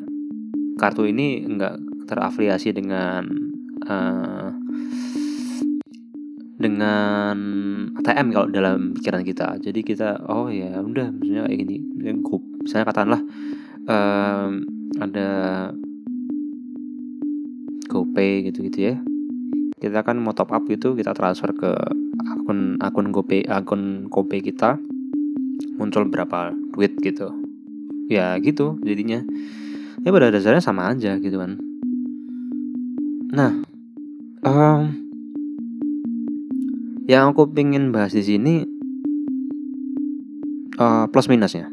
kartu 0.76 1.08
ini 1.08 1.48
enggak 1.48 1.80
terafiliasi 2.04 2.76
dengan 2.76 3.24
uh, 3.88 4.52
dengan 6.62 7.34
ATM 7.98 8.30
kalau 8.30 8.46
dalam 8.46 8.94
pikiran 8.94 9.26
kita. 9.26 9.58
Jadi 9.58 9.82
kita 9.82 10.22
oh 10.30 10.46
ya 10.46 10.78
udah 10.78 11.10
misalnya 11.10 11.50
kayak 11.50 11.58
gini. 11.66 11.76
Misalnya 12.62 12.86
katakanlah 12.86 13.22
um, 13.90 14.50
ada 15.02 15.28
GoPay 17.90 18.46
gitu 18.46 18.62
gitu 18.70 18.94
ya. 18.94 18.94
Kita 19.82 20.06
kan 20.06 20.22
mau 20.22 20.30
top 20.30 20.54
up 20.54 20.62
gitu 20.70 20.94
kita 20.94 21.10
transfer 21.10 21.50
ke 21.50 21.74
akun 22.38 22.78
akun 22.78 23.10
GoPay 23.10 23.42
akun 23.50 24.06
GoPay 24.06 24.38
kita. 24.46 24.78
Muncul 25.82 26.06
berapa 26.06 26.54
duit 26.78 26.94
gitu. 27.02 27.34
Ya 28.06 28.38
gitu 28.38 28.78
jadinya. 28.86 29.26
Ya 30.06 30.14
pada 30.14 30.30
dasarnya 30.30 30.62
sama 30.62 30.94
aja 30.94 31.18
gitu 31.18 31.42
kan. 31.42 31.58
Nah 33.34 33.66
um, 34.46 35.01
yang 37.10 37.34
aku 37.34 37.50
pengen 37.50 37.90
bahas 37.90 38.14
di 38.14 38.22
sini 38.22 38.62
uh, 40.78 41.10
plus 41.10 41.26
minusnya. 41.26 41.66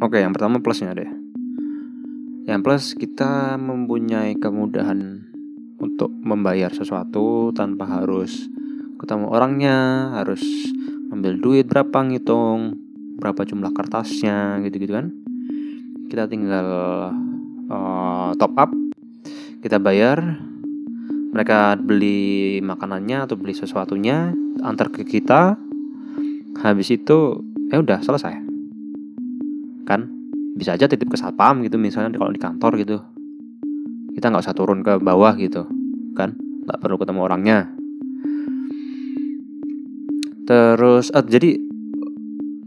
Oke 0.00 0.22
yang 0.22 0.32
pertama 0.32 0.62
plusnya 0.62 0.94
deh. 0.94 1.10
Yang 2.48 2.60
plus 2.64 2.84
kita 2.96 3.60
mempunyai 3.60 4.32
kemudahan 4.40 5.28
untuk 5.76 6.08
membayar 6.24 6.72
sesuatu 6.72 7.52
tanpa 7.52 8.00
harus 8.00 8.48
ketemu 8.98 9.26
orangnya 9.30 9.76
harus 10.16 10.42
ambil 11.12 11.38
duit 11.38 11.68
berapa 11.68 12.08
ngitung 12.08 12.80
berapa 13.20 13.44
jumlah 13.44 13.74
kertasnya 13.76 14.64
gitu-gitu 14.64 14.96
kan. 14.96 15.12
Kita 16.08 16.24
tinggal 16.24 16.66
uh, 17.68 18.32
top 18.40 18.54
up 18.56 18.72
kita 19.58 19.82
bayar 19.82 20.38
mereka 21.28 21.76
beli 21.76 22.58
makanannya 22.64 23.28
atau 23.28 23.36
beli 23.36 23.52
sesuatunya 23.52 24.32
antar 24.64 24.88
ke 24.88 25.04
kita. 25.04 25.60
Habis 26.58 26.88
itu 26.94 27.44
ya 27.68 27.78
udah 27.78 28.00
selesai. 28.00 28.34
Kan? 29.84 30.10
Bisa 30.58 30.74
aja 30.74 30.90
titip 30.90 31.12
ke 31.12 31.18
satpam 31.20 31.62
gitu 31.62 31.78
misalnya 31.78 32.16
kalau 32.16 32.32
di 32.32 32.40
kantor 32.40 32.72
gitu. 32.80 32.98
Kita 34.16 34.32
nggak 34.32 34.44
usah 34.44 34.56
turun 34.56 34.82
ke 34.82 34.98
bawah 34.98 35.36
gitu 35.38 35.68
kan? 36.18 36.34
Nggak 36.66 36.78
perlu 36.82 36.96
ketemu 36.98 37.20
orangnya. 37.22 37.58
Terus 40.48 41.12
uh, 41.12 41.22
jadi 41.22 41.60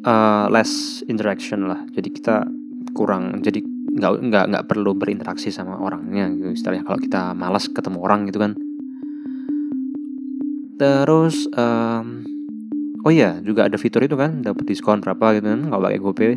uh, 0.06 0.46
less 0.54 1.02
interaction 1.10 1.66
lah. 1.66 1.82
Jadi 1.92 2.10
kita 2.14 2.46
kurang 2.94 3.42
jadi 3.42 3.71
nggak 3.92 4.12
nggak 4.24 4.46
nggak 4.56 4.66
perlu 4.68 4.96
berinteraksi 4.96 5.52
sama 5.52 5.76
orangnya 5.80 6.32
gitu. 6.32 6.56
Istilahnya 6.56 6.88
kalau 6.88 7.00
kita 7.00 7.36
malas 7.36 7.68
ketemu 7.68 7.98
orang 8.00 8.28
gitu 8.32 8.40
kan. 8.40 8.56
Terus 10.80 11.46
um, 11.54 12.26
oh 13.04 13.12
iya 13.12 13.38
juga 13.44 13.68
ada 13.68 13.78
fitur 13.78 14.02
itu 14.02 14.16
kan 14.18 14.42
dapat 14.42 14.66
diskon 14.66 15.04
berapa 15.04 15.38
gitu 15.38 15.48
kan 15.52 15.62
nggak 15.68 15.82
pakai 15.82 16.00
GoPay. 16.00 16.34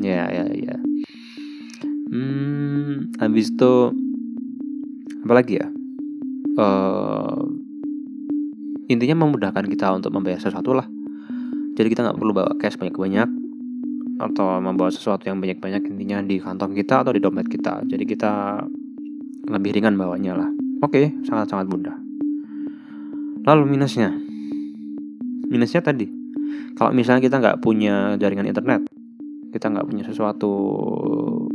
Ya 0.00 0.26
ya 0.32 0.44
ya. 0.50 0.76
Hmm 2.10 3.12
habis 3.20 3.52
itu 3.52 3.74
apa 5.26 5.32
lagi 5.36 5.60
ya? 5.60 5.68
Uh, 6.56 7.44
intinya 8.88 9.26
memudahkan 9.26 9.68
kita 9.68 9.92
untuk 9.92 10.10
membayar 10.16 10.40
sesuatu 10.40 10.72
lah. 10.72 10.88
Jadi 11.76 11.92
kita 11.92 12.08
nggak 12.08 12.16
perlu 12.16 12.32
bawa 12.32 12.56
cash 12.56 12.80
banyak-banyak 12.80 13.45
atau 14.16 14.60
membawa 14.60 14.88
sesuatu 14.88 15.28
yang 15.28 15.40
banyak-banyak 15.40 15.82
intinya 15.92 16.24
di 16.24 16.40
kantong 16.40 16.72
kita 16.72 17.04
atau 17.04 17.12
di 17.12 17.20
dompet 17.20 17.46
kita. 17.48 17.84
Jadi 17.84 18.04
kita 18.04 18.64
lebih 19.48 19.76
ringan 19.76 19.94
bawanya 19.94 20.36
lah. 20.36 20.48
Oke 20.84 21.12
sangat-sangat 21.24 21.66
mudah. 21.68 21.96
Lalu 23.46 23.76
minusnya. 23.76 24.10
Minusnya 25.46 25.80
tadi. 25.84 26.08
Kalau 26.76 26.92
misalnya 26.92 27.24
kita 27.24 27.40
nggak 27.40 27.58
punya 27.64 28.20
jaringan 28.20 28.48
internet 28.48 28.84
kita 29.56 29.72
nggak 29.72 29.88
punya 29.88 30.04
sesuatu 30.04 30.52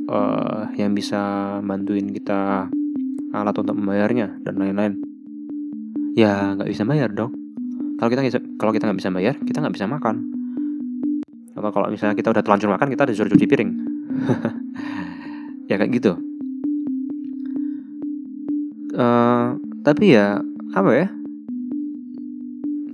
uh, 0.09 0.65
yang 0.73 0.97
bisa 0.97 1.21
bantuin 1.61 2.09
kita 2.09 2.65
alat 3.29 3.55
untuk 3.61 3.77
membayarnya 3.77 4.41
dan 4.41 4.57
lain-lain 4.57 4.97
ya 6.17 6.57
nggak 6.57 6.65
bisa 6.65 6.81
bayar 6.83 7.13
dong. 7.13 7.29
Kalau 8.01 8.09
kita 8.09 8.41
kalau 8.57 8.73
kita 8.73 8.89
nggak 8.89 8.99
bisa 8.99 9.13
bayar 9.13 9.35
kita 9.45 9.61
nggak 9.61 9.75
bisa 9.77 9.85
makan 9.85 10.40
atau 11.51 11.69
kalau 11.71 11.87
misalnya 11.91 12.15
kita 12.15 12.31
udah 12.31 12.43
terlanjur 12.43 12.69
makan 12.71 12.89
kita 12.91 13.03
disuruh 13.09 13.31
cuci 13.31 13.45
piring. 13.47 13.71
Ya 15.71 15.79
kayak 15.79 16.03
gitu. 16.03 16.19
Uh, 18.91 19.55
tapi 19.87 20.11
ya 20.11 20.43
apa 20.75 20.91
ya? 20.91 21.07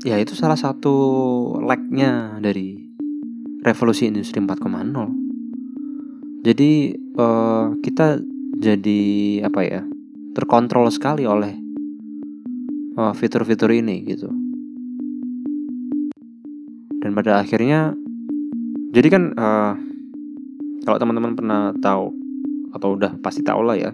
Ya 0.06 0.22
itu 0.22 0.38
salah 0.38 0.54
satu 0.54 0.94
lagnya 1.58 2.38
dari 2.38 2.78
revolusi 3.66 4.06
industri 4.06 4.46
4.0 4.46 5.28
jadi 6.48 6.96
uh, 7.20 7.76
kita 7.84 8.24
jadi 8.56 9.04
apa 9.44 9.62
ya 9.68 9.82
terkontrol 10.32 10.88
sekali 10.88 11.28
oleh 11.28 11.60
uh, 12.96 13.12
fitur-fitur 13.12 13.68
ini 13.76 14.08
gitu. 14.08 14.32
Dan 17.04 17.12
pada 17.12 17.44
akhirnya 17.44 18.00
jadi 18.88 19.08
kan 19.12 19.23
uh, 19.36 19.73
kalau 20.88 20.97
teman-teman 21.04 21.36
pernah 21.36 21.76
tahu 21.76 22.15
atau 22.71 22.95
udah 22.95 23.19
pasti 23.19 23.43
tahu 23.43 23.60
lah 23.67 23.76
ya 23.76 23.91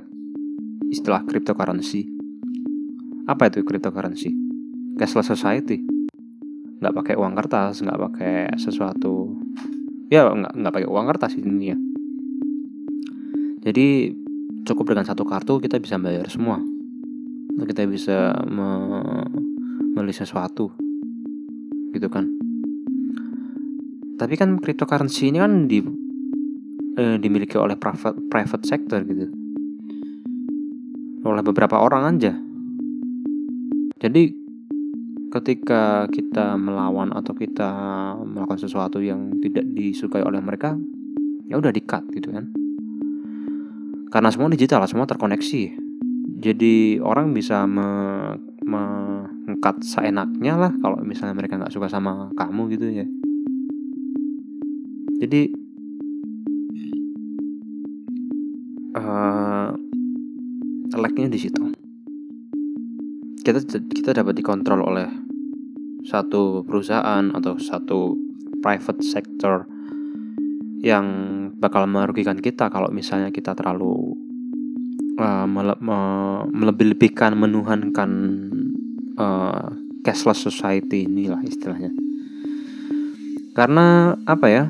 istilah 0.93 1.25
cryptocurrency. 1.25 2.06
Apa 3.25 3.49
itu 3.49 3.65
cryptocurrency? 3.65 4.29
Cashless 5.01 5.34
society. 5.34 5.82
Nggak 6.77 6.93
pakai 6.93 7.13
uang 7.17 7.34
kertas 7.34 7.82
nggak 7.82 7.97
pakai 7.97 8.36
sesuatu. 8.62 9.34
Ya 10.13 10.29
nggak 10.29 10.53
nggak 10.53 10.73
pakai 10.77 10.89
uang 10.89 11.06
kertas 11.10 11.34
ini 11.41 11.73
ya. 11.73 11.77
Jadi 13.65 14.13
cukup 14.69 14.93
dengan 14.93 15.10
satu 15.10 15.25
kartu 15.25 15.58
kita 15.58 15.82
bisa 15.82 15.97
bayar 15.97 16.29
semua. 16.29 16.62
Kita 17.58 17.89
bisa 17.89 18.38
me 18.45 18.69
membeli 19.97 20.13
sesuatu. 20.13 20.69
Gitu 21.89 22.10
kan 22.13 22.42
tapi 24.17 24.38
kan 24.38 24.62
cryptocurrency 24.62 25.34
ini 25.34 25.38
kan 25.41 25.65
di 25.65 25.82
eh, 26.97 27.17
dimiliki 27.17 27.58
oleh 27.58 27.78
private 27.78 28.30
private 28.30 28.65
sector 28.65 29.02
gitu. 29.08 29.28
Oleh 31.23 31.43
beberapa 31.43 31.80
orang 31.80 32.17
aja. 32.17 32.34
Jadi 34.04 34.23
ketika 35.34 36.06
kita 36.12 36.60
melawan 36.60 37.10
atau 37.15 37.34
kita 37.34 37.71
melakukan 38.21 38.62
sesuatu 38.62 39.02
yang 39.02 39.41
tidak 39.41 39.65
disukai 39.73 40.21
oleh 40.21 40.38
mereka 40.43 40.78
ya 41.49 41.58
udah 41.58 41.71
di 41.73 41.82
cut 41.82 42.06
gitu 42.13 42.30
kan. 42.30 42.52
Karena 44.13 44.30
semua 44.30 44.54
digital 44.54 44.86
semua 44.86 45.10
terkoneksi. 45.10 45.82
Jadi 46.43 46.99
orang 46.99 47.32
bisa 47.32 47.63
me, 47.63 47.88
mengkat 48.67 49.80
seenaknya 49.84 50.60
lah 50.60 50.71
kalau 50.84 50.99
misalnya 51.02 51.36
mereka 51.36 51.56
nggak 51.56 51.71
suka 51.71 51.88
sama 51.88 52.32
kamu 52.36 52.67
gitu 52.76 52.88
ya 52.91 53.08
jadi 55.23 55.47
uh, 58.99 59.71
lagnya 60.99 61.31
di 61.31 61.39
situ. 61.39 61.63
Kita 63.43 63.59
kita 63.71 64.12
dapat 64.12 64.36
dikontrol 64.36 64.83
oleh 64.83 65.07
satu 66.03 66.67
perusahaan 66.67 67.23
atau 67.31 67.55
satu 67.55 68.19
private 68.59 68.99
sector 69.03 69.63
yang 70.83 71.07
bakal 71.55 71.88
merugikan 71.88 72.36
kita 72.36 72.67
kalau 72.67 72.91
misalnya 72.91 73.31
kita 73.31 73.55
terlalu 73.55 74.15
uh, 75.19 75.47
mele 75.47 75.79
me 75.79 75.99
melebih-lebihkan 76.51 77.39
menuhankan 77.39 78.12
uh, 79.15 79.71
cashless 80.03 80.43
society 80.43 81.07
inilah 81.07 81.39
istilahnya. 81.47 81.95
Karena 83.55 84.17
apa 84.27 84.47
ya 84.51 84.63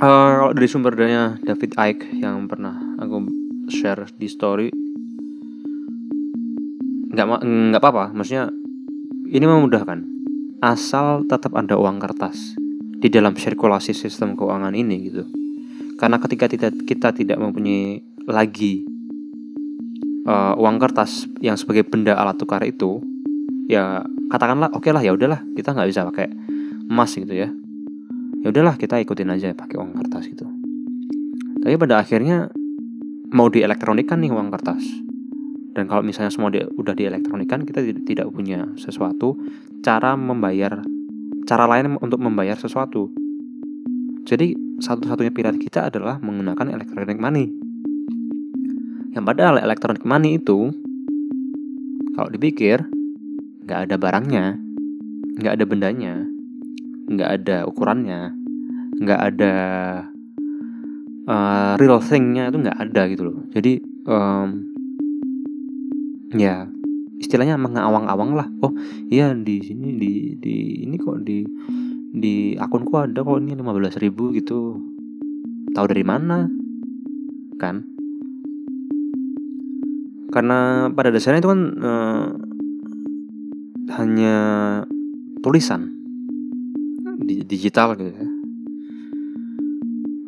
uh, 0.00 0.50
dari 0.56 0.66
sumber 0.66 0.96
daya 0.96 1.36
David 1.44 1.76
Icke 1.76 2.08
yang 2.16 2.48
pernah 2.48 2.76
aku 2.98 3.28
share 3.70 4.08
di 4.16 4.26
story 4.26 4.68
nggak 7.10 7.26
nggak 7.44 7.80
apa-apa 7.80 8.16
maksudnya 8.16 8.50
ini 9.30 9.44
memudahkan 9.46 10.02
asal 10.60 11.24
tetap 11.24 11.56
ada 11.56 11.76
uang 11.80 11.96
kertas 12.02 12.58
di 13.00 13.08
dalam 13.08 13.32
sirkulasi 13.32 13.96
sistem 13.96 14.36
keuangan 14.36 14.76
ini 14.76 15.08
gitu. 15.08 15.24
Karena 15.96 16.20
ketika 16.20 16.46
kita, 16.48 16.68
kita 16.84 17.16
tidak 17.16 17.40
mempunyai 17.40 18.04
lagi 18.28 18.84
uh, 20.28 20.52
uang 20.60 20.76
kertas 20.76 21.24
yang 21.40 21.56
sebagai 21.56 21.88
benda 21.88 22.12
alat 22.12 22.36
tukar 22.36 22.60
itu, 22.64 23.00
ya 23.72 24.04
katakanlah 24.28 24.68
oke 24.76 24.84
okay 24.84 24.92
lah 24.92 25.00
ya 25.00 25.16
udahlah 25.16 25.40
kita 25.56 25.72
nggak 25.72 25.88
bisa 25.88 26.04
pakai 26.12 26.28
emas 26.92 27.10
gitu 27.16 27.32
ya. 27.32 27.48
Ya 28.40 28.48
udahlah 28.48 28.80
kita 28.80 28.96
ikutin 29.04 29.28
aja 29.28 29.52
pakai 29.52 29.76
uang 29.76 29.92
kertas 30.00 30.24
gitu. 30.32 30.48
Tapi 31.60 31.76
pada 31.76 32.00
akhirnya 32.00 32.48
mau 33.36 33.52
dielektronikan 33.52 34.16
nih 34.24 34.32
uang 34.32 34.48
kertas. 34.48 34.80
Dan 35.76 35.86
kalau 35.86 36.02
misalnya 36.02 36.32
semua 36.32 36.50
di, 36.50 36.58
udah 36.64 36.96
dielektronikan, 36.96 37.62
kita 37.62 37.84
tidak 38.02 38.26
punya 38.32 38.66
sesuatu 38.74 39.38
cara 39.84 40.18
membayar 40.18 40.82
cara 41.44 41.64
lain 41.68 42.00
untuk 42.00 42.18
membayar 42.18 42.56
sesuatu. 42.56 43.12
Jadi 44.24 44.56
satu-satunya 44.80 45.32
pilihan 45.34 45.58
kita 45.60 45.92
adalah 45.92 46.16
menggunakan 46.18 46.72
electronic 46.72 47.18
money. 47.20 47.52
Yang 49.12 49.24
padahal 49.26 49.60
electronic 49.60 50.02
money 50.06 50.38
itu 50.38 50.70
kalau 52.16 52.30
dipikir 52.30 52.86
nggak 53.66 53.90
ada 53.90 53.96
barangnya, 53.98 54.58
nggak 55.38 55.54
ada 55.60 55.64
bendanya, 55.66 56.14
nggak 57.10 57.30
ada 57.42 57.56
ukurannya, 57.66 58.30
nggak 59.02 59.20
ada 59.34 59.54
uh, 61.26 61.72
real 61.74 61.98
thingnya 61.98 62.54
itu 62.54 62.62
nggak 62.62 62.78
ada 62.78 63.02
gitu 63.10 63.22
loh. 63.26 63.36
Jadi 63.50 63.82
um, 64.06 64.48
ya 66.38 66.70
istilahnya 67.18 67.58
mengawang-awang 67.58 68.38
lah. 68.38 68.46
Oh 68.62 68.70
iya 69.10 69.34
di 69.34 69.58
sini 69.58 69.98
di 69.98 70.38
di 70.38 70.86
ini 70.86 70.94
kok 70.94 71.26
di 71.26 71.42
di 72.14 72.54
akunku 72.54 72.94
ada 72.94 73.26
kok 73.26 73.42
ini 73.42 73.58
lima 73.58 73.74
belas 73.74 73.98
ribu 73.98 74.30
gitu. 74.30 74.78
Tahu 75.74 75.86
dari 75.86 76.06
mana? 76.06 76.46
Kan? 77.58 77.86
Karena 80.30 80.86
pada 80.94 81.10
dasarnya 81.10 81.42
itu 81.42 81.50
kan 81.50 81.62
uh, 81.82 82.26
hanya 83.98 84.36
tulisan 85.42 85.99
di 87.20 87.44
digital 87.44 87.94
gitu 87.96 88.12
ya. 88.12 88.26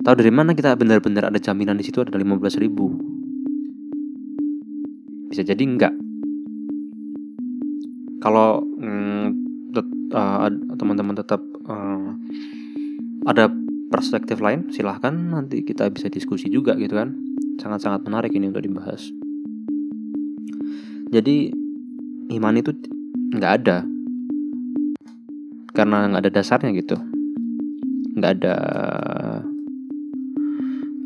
Tahu 0.02 0.14
dari 0.18 0.32
mana 0.34 0.50
kita 0.50 0.74
benar-benar 0.74 1.30
ada 1.30 1.38
jaminan 1.38 1.78
di 1.78 1.86
situ? 1.86 2.02
Ada 2.02 2.18
15 2.18 2.58
ribu. 2.58 2.90
Bisa 5.30 5.46
jadi 5.46 5.62
enggak? 5.62 5.94
Kalau 8.18 8.66
mm, 8.82 9.26
uh, 10.10 10.50
teman-teman 10.74 11.14
tetap 11.14 11.42
uh, 11.70 12.18
ada 13.26 13.50
perspektif 13.92 14.42
lain 14.42 14.72
silahkan 14.72 15.12
nanti 15.12 15.62
kita 15.62 15.86
bisa 15.92 16.10
diskusi 16.10 16.50
juga 16.50 16.74
gitu 16.74 16.98
kan. 16.98 17.14
Sangat-sangat 17.62 18.02
menarik 18.02 18.34
ini 18.34 18.50
untuk 18.50 18.66
dibahas. 18.66 19.06
Jadi 21.12 21.52
iman 22.32 22.56
itu 22.56 22.72
nggak 23.36 23.52
ada 23.62 23.84
karena 25.82 26.06
nggak 26.14 26.22
ada 26.22 26.30
dasarnya 26.30 26.70
gitu. 26.78 26.94
Nggak 28.14 28.32
ada 28.38 28.54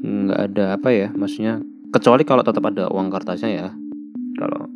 nggak 0.05 0.41
ada 0.53 0.65
apa 0.77 0.89
ya 0.93 1.09
maksudnya 1.17 1.65
kecuali 1.89 2.29
kalau 2.29 2.45
tetap 2.45 2.61
ada 2.69 2.93
uang 2.93 3.09
kertasnya 3.09 3.49
ya. 3.57 3.69
Kalau 4.37 4.69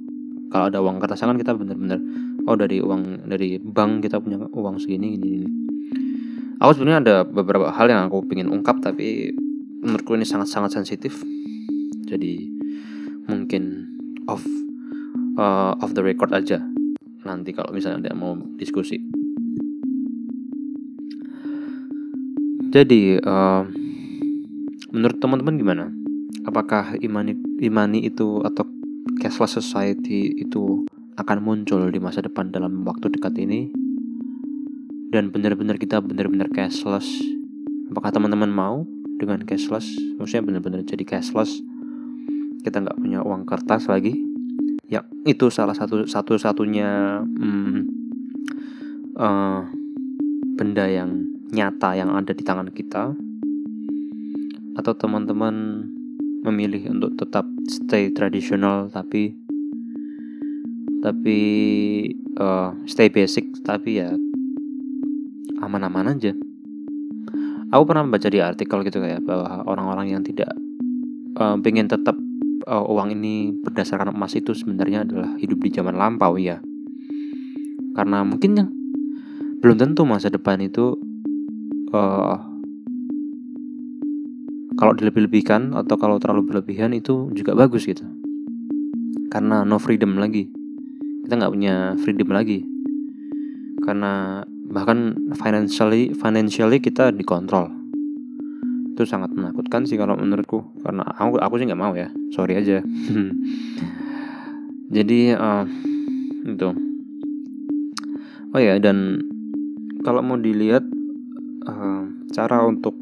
kalau 0.48 0.64
ada 0.72 0.80
uang 0.80 0.96
kertasnya 1.04 1.28
kan 1.28 1.36
kita 1.36 1.52
bener-bener 1.52 2.00
oh 2.48 2.56
dari 2.56 2.80
uang 2.80 3.28
dari 3.28 3.60
bank 3.60 4.08
kita 4.08 4.24
punya 4.24 4.40
uang 4.56 4.80
segini 4.80 5.20
gini, 5.20 5.44
gini. 5.44 5.48
aku 6.56 6.80
sebenarnya 6.80 7.00
ada 7.04 7.16
beberapa 7.28 7.68
hal 7.68 7.92
yang 7.92 8.08
aku 8.08 8.24
ingin 8.32 8.48
ungkap 8.48 8.80
tapi 8.80 9.36
menurutku 9.84 10.16
ini 10.16 10.24
sangat-sangat 10.24 10.80
sensitif. 10.80 11.20
Jadi 12.08 12.48
mungkin 13.28 13.84
off 14.24 14.48
uh, 15.36 15.76
off 15.76 15.92
the 15.92 16.00
record 16.00 16.32
aja. 16.32 16.64
Nanti 17.28 17.52
kalau 17.52 17.76
misalnya 17.76 18.08
ada 18.08 18.16
mau 18.16 18.32
diskusi 18.56 19.09
jadi 22.70 23.18
uh, 23.18 23.66
menurut 24.94 25.18
teman-teman 25.18 25.58
gimana? 25.58 25.84
Apakah 26.46 26.94
imani 27.02 27.34
imani 27.58 28.06
itu 28.06 28.38
atau 28.46 28.62
cashless 29.18 29.58
society 29.58 30.38
itu 30.38 30.86
akan 31.18 31.42
muncul 31.42 31.90
di 31.90 31.98
masa 31.98 32.22
depan 32.22 32.54
dalam 32.54 32.86
waktu 32.86 33.10
dekat 33.10 33.34
ini? 33.42 33.74
Dan 35.10 35.34
benar-benar 35.34 35.82
kita 35.82 35.98
benar-benar 35.98 36.46
cashless? 36.54 37.10
Apakah 37.90 38.14
teman-teman 38.14 38.54
mau 38.54 38.86
dengan 39.18 39.42
cashless? 39.42 39.90
Maksudnya 40.22 40.46
benar-benar 40.46 40.86
jadi 40.86 41.02
cashless? 41.02 41.58
Kita 42.62 42.86
nggak 42.86 43.02
punya 43.02 43.18
uang 43.26 43.50
kertas 43.50 43.90
lagi? 43.90 44.14
Ya 44.86 45.02
itu 45.26 45.50
salah 45.50 45.74
satu 45.74 46.06
satu 46.06 46.38
satunya 46.38 47.18
hmm, 47.22 47.78
uh, 49.18 49.66
benda 50.54 50.86
yang 50.86 51.29
nyata 51.50 51.98
yang 51.98 52.14
ada 52.14 52.30
di 52.30 52.42
tangan 52.42 52.70
kita 52.70 53.14
atau 54.78 54.92
teman-teman 54.94 55.86
memilih 56.46 56.94
untuk 56.94 57.18
tetap 57.20 57.44
stay 57.68 58.08
tradisional 58.14 58.88
tapi 58.88 59.36
tapi 61.00 61.40
uh, 62.40 62.72
stay 62.88 63.12
basic 63.12 63.50
tapi 63.64 64.00
ya 64.00 64.12
aman-aman 65.60 66.16
aja. 66.16 66.32
Aku 67.70 67.86
pernah 67.86 68.02
baca 68.08 68.26
di 68.26 68.40
artikel 68.42 68.82
gitu 68.82 68.98
kayak 68.98 69.22
bahwa 69.22 69.62
orang-orang 69.68 70.16
yang 70.16 70.22
tidak 70.26 70.50
uh, 71.38 71.54
pengen 71.62 71.86
tetap 71.86 72.18
uh, 72.66 72.84
uang 72.84 73.14
ini 73.14 73.54
berdasarkan 73.62 74.12
emas 74.12 74.34
itu 74.34 74.52
sebenarnya 74.52 75.06
adalah 75.06 75.34
hidup 75.38 75.62
di 75.62 75.70
zaman 75.70 75.94
lampau 75.96 76.36
ya 76.36 76.58
karena 77.94 78.22
mungkin 78.22 78.50
ya 78.56 78.66
belum 79.60 79.76
tentu 79.76 80.08
masa 80.08 80.32
depan 80.32 80.62
itu 80.62 80.96
uh, 81.94 82.36
kalau 84.80 84.96
dilebih-lebihkan 84.96 85.76
atau 85.76 86.00
kalau 86.00 86.16
terlalu 86.16 86.48
berlebihan 86.48 86.96
itu 86.96 87.28
juga 87.36 87.52
bagus 87.52 87.84
gitu. 87.84 88.06
Karena 89.28 89.62
no 89.62 89.76
freedom 89.76 90.16
lagi. 90.16 90.48
Kita 91.26 91.36
nggak 91.36 91.52
punya 91.52 91.74
freedom 92.00 92.32
lagi. 92.32 92.64
Karena 93.84 94.40
bahkan 94.72 95.18
financially 95.36 96.16
financially 96.16 96.80
kita 96.80 97.12
dikontrol. 97.12 97.68
Itu 98.96 99.04
sangat 99.04 99.36
menakutkan 99.36 99.84
sih 99.84 100.00
kalau 100.00 100.16
menurutku. 100.16 100.64
Karena 100.80 101.04
aku 101.04 101.36
aku 101.36 101.60
sih 101.60 101.68
nggak 101.68 101.80
mau 101.80 101.92
ya. 101.92 102.08
Sorry 102.32 102.56
aja. 102.56 102.80
Jadi 104.96 105.36
uh, 105.36 105.68
itu. 106.48 106.68
Oh 108.50 108.58
ya 108.58 108.80
dan 108.82 109.20
kalau 110.02 110.24
mau 110.24 110.40
dilihat 110.40 110.82
uh, 111.66 112.04
cara 112.32 112.64
untuk 112.64 112.96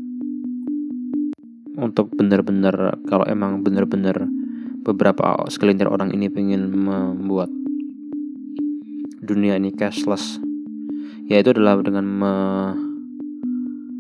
untuk 1.79 2.11
benar-benar 2.19 2.99
kalau 3.07 3.23
emang 3.31 3.63
benar-benar 3.63 4.27
beberapa 4.83 5.47
segelintir 5.47 5.87
orang 5.87 6.11
ini 6.11 6.27
pengen 6.27 6.75
membuat 6.75 7.53
dunia 9.23 9.55
ini 9.61 9.71
cashless 9.71 10.43
yaitu 11.29 11.53
adalah 11.53 11.79
dengan 11.85 12.07
me 12.09 12.35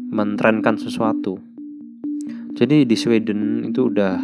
mentrenkan 0.09 0.81
sesuatu. 0.81 1.37
Jadi 2.57 2.88
di 2.88 2.97
Sweden 2.97 3.68
itu 3.68 3.92
udah 3.92 4.16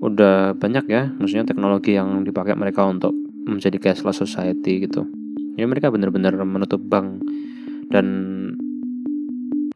udah 0.00 0.56
banyak 0.56 0.84
ya 0.88 1.12
maksudnya 1.20 1.44
teknologi 1.44 1.94
yang 1.94 2.24
dipakai 2.24 2.56
mereka 2.56 2.88
untuk 2.88 3.12
menjadi 3.44 3.76
cashless 3.76 4.24
society 4.24 4.88
gitu. 4.88 5.04
Ya 5.54 5.68
mereka 5.68 5.92
benar-benar 5.92 6.34
menutup 6.42 6.80
bank 6.80 7.20
dan 7.92 8.06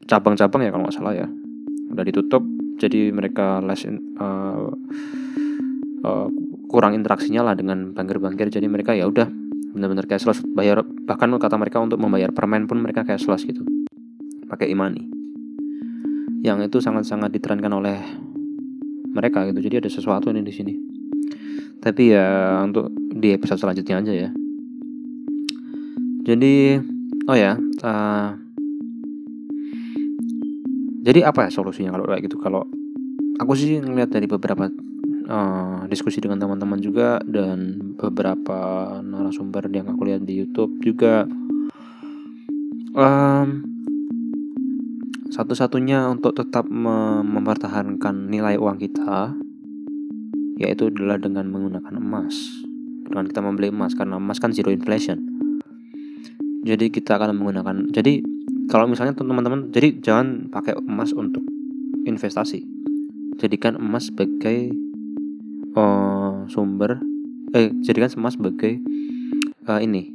cabang-cabang 0.09 0.65
ya 0.65 0.71
kalau 0.73 0.89
nggak 0.89 0.97
salah 0.97 1.15
ya. 1.15 1.27
Udah 1.93 2.05
ditutup 2.05 2.43
jadi 2.81 3.13
mereka 3.13 3.61
less 3.61 3.85
in, 3.85 4.01
uh, 4.17 4.73
uh, 6.03 6.29
kurang 6.73 6.97
interaksinya 6.97 7.45
lah 7.45 7.55
dengan 7.55 7.93
bangkir-bangkir. 7.93 8.49
Jadi 8.49 8.67
mereka 8.67 8.97
ya 8.97 9.05
udah 9.07 9.29
benar-benar 9.77 10.09
cashless. 10.09 10.41
Bayar 10.43 10.83
bahkan 11.05 11.29
kata 11.29 11.61
mereka 11.61 11.79
untuk 11.79 12.01
membayar 12.01 12.33
permen 12.33 12.65
pun 12.65 12.81
mereka 12.81 13.05
cashless 13.05 13.45
gitu. 13.45 13.63
Pakai 14.49 14.73
imani 14.73 15.19
yang 16.41 16.63
itu 16.63 16.79
sangat-sangat 16.79 17.35
ditrenkan 17.35 17.71
oleh 17.75 17.99
mereka 19.13 19.45
gitu. 19.51 19.59
Jadi 19.59 19.75
ada 19.85 19.91
sesuatu 19.91 20.31
ini 20.31 20.41
di 20.41 20.55
sini. 20.55 20.75
Tapi 21.79 22.15
ya 22.15 22.59
untuk 22.63 22.91
di 22.95 23.35
episode 23.35 23.59
selanjutnya 23.59 24.03
aja 24.03 24.13
ya. 24.15 24.31
Jadi 26.29 26.79
oh 27.29 27.37
ya 27.37 27.57
uh, 27.83 28.31
jadi 30.99 31.31
apa 31.31 31.47
ya 31.47 31.51
solusinya 31.55 31.95
kalau 31.95 32.05
kayak 32.11 32.27
gitu? 32.27 32.37
Kalau 32.43 32.67
aku 33.39 33.53
sih 33.55 33.79
ngeliat 33.79 34.11
dari 34.11 34.27
beberapa 34.27 34.67
uh, 35.31 35.87
diskusi 35.87 36.19
dengan 36.19 36.43
teman-teman 36.43 36.81
juga 36.83 37.23
dan 37.23 37.79
beberapa 37.95 38.59
narasumber 39.05 39.71
yang 39.71 39.95
aku 39.95 40.03
lihat 40.11 40.27
di 40.27 40.43
YouTube 40.43 40.81
juga 40.83 41.29
um, 42.99 43.63
satu-satunya 45.29 46.09
untuk 46.09 46.35
tetap 46.35 46.67
mem 46.67 47.23
mempertahankan 47.23 48.33
nilai 48.33 48.57
uang 48.57 48.81
kita 48.81 49.37
yaitu 50.59 50.91
adalah 50.91 51.23
dengan 51.23 51.47
menggunakan 51.47 51.95
emas. 51.95 52.35
Dengan 53.07 53.31
kita 53.31 53.41
membeli 53.41 53.71
emas 53.71 53.95
karena 53.95 54.19
emas 54.19 54.43
kan 54.43 54.51
zero 54.51 54.75
inflation. 54.75 55.23
Jadi 56.67 56.91
kita 56.91 57.15
akan 57.15 57.39
menggunakan 57.39 57.87
jadi 57.95 58.21
kalau 58.69 58.85
misalnya 58.85 59.17
teman-teman 59.17 59.73
jadi 59.73 59.97
jangan 59.99 60.53
pakai 60.53 60.77
emas 60.77 61.17
untuk 61.17 61.41
investasi. 62.05 62.69
Jadikan 63.41 63.81
emas 63.81 64.13
sebagai 64.13 64.77
uh, 65.73 66.45
sumber 66.53 67.01
eh 67.57 67.73
jadikan 67.81 68.13
emas 68.21 68.37
sebagai 68.37 68.77
uh, 69.65 69.81
ini 69.81 70.13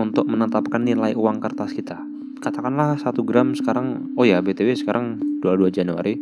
untuk 0.00 0.24
menetapkan 0.24 0.80
nilai 0.80 1.12
uang 1.12 1.36
kertas 1.36 1.76
kita. 1.76 2.00
Katakanlah 2.40 2.96
satu 2.96 3.22
gram 3.22 3.52
sekarang 3.52 4.16
oh 4.16 4.24
ya 4.24 4.40
btw 4.40 4.72
sekarang 4.74 5.20
22 5.44 5.68
Januari 5.68 6.16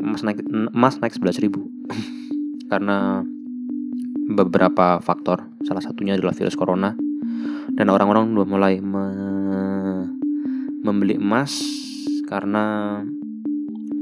emas 0.00 0.22
naik 0.22 0.38
emas 0.70 1.02
naik 1.02 1.18
11 1.18 1.42
ribu. 1.42 1.66
Karena 2.70 3.26
beberapa 4.26 5.02
faktor 5.02 5.50
salah 5.66 5.82
satunya 5.82 6.14
adalah 6.14 6.34
virus 6.34 6.54
corona 6.54 6.94
dan 7.74 7.86
orang-orang 7.90 8.30
udah 8.34 8.46
mulai 8.48 8.78
membeli 10.84 11.16
emas 11.16 11.62
karena 12.26 12.98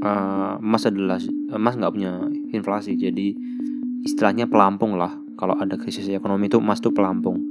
uh, 0.01 0.53
emas 0.59 0.83
adalah 0.89 1.21
emas 1.53 1.73
nggak 1.77 1.93
punya 1.93 2.13
inflasi. 2.51 2.97
Jadi 2.97 3.35
istilahnya 4.05 4.49
pelampung 4.49 4.97
lah. 4.97 5.13
Kalau 5.35 5.59
ada 5.59 5.75
krisis 5.75 6.07
ekonomi 6.07 6.47
itu 6.47 6.63
emas 6.63 6.79
tuh 6.79 6.95
pelampung. 6.95 7.43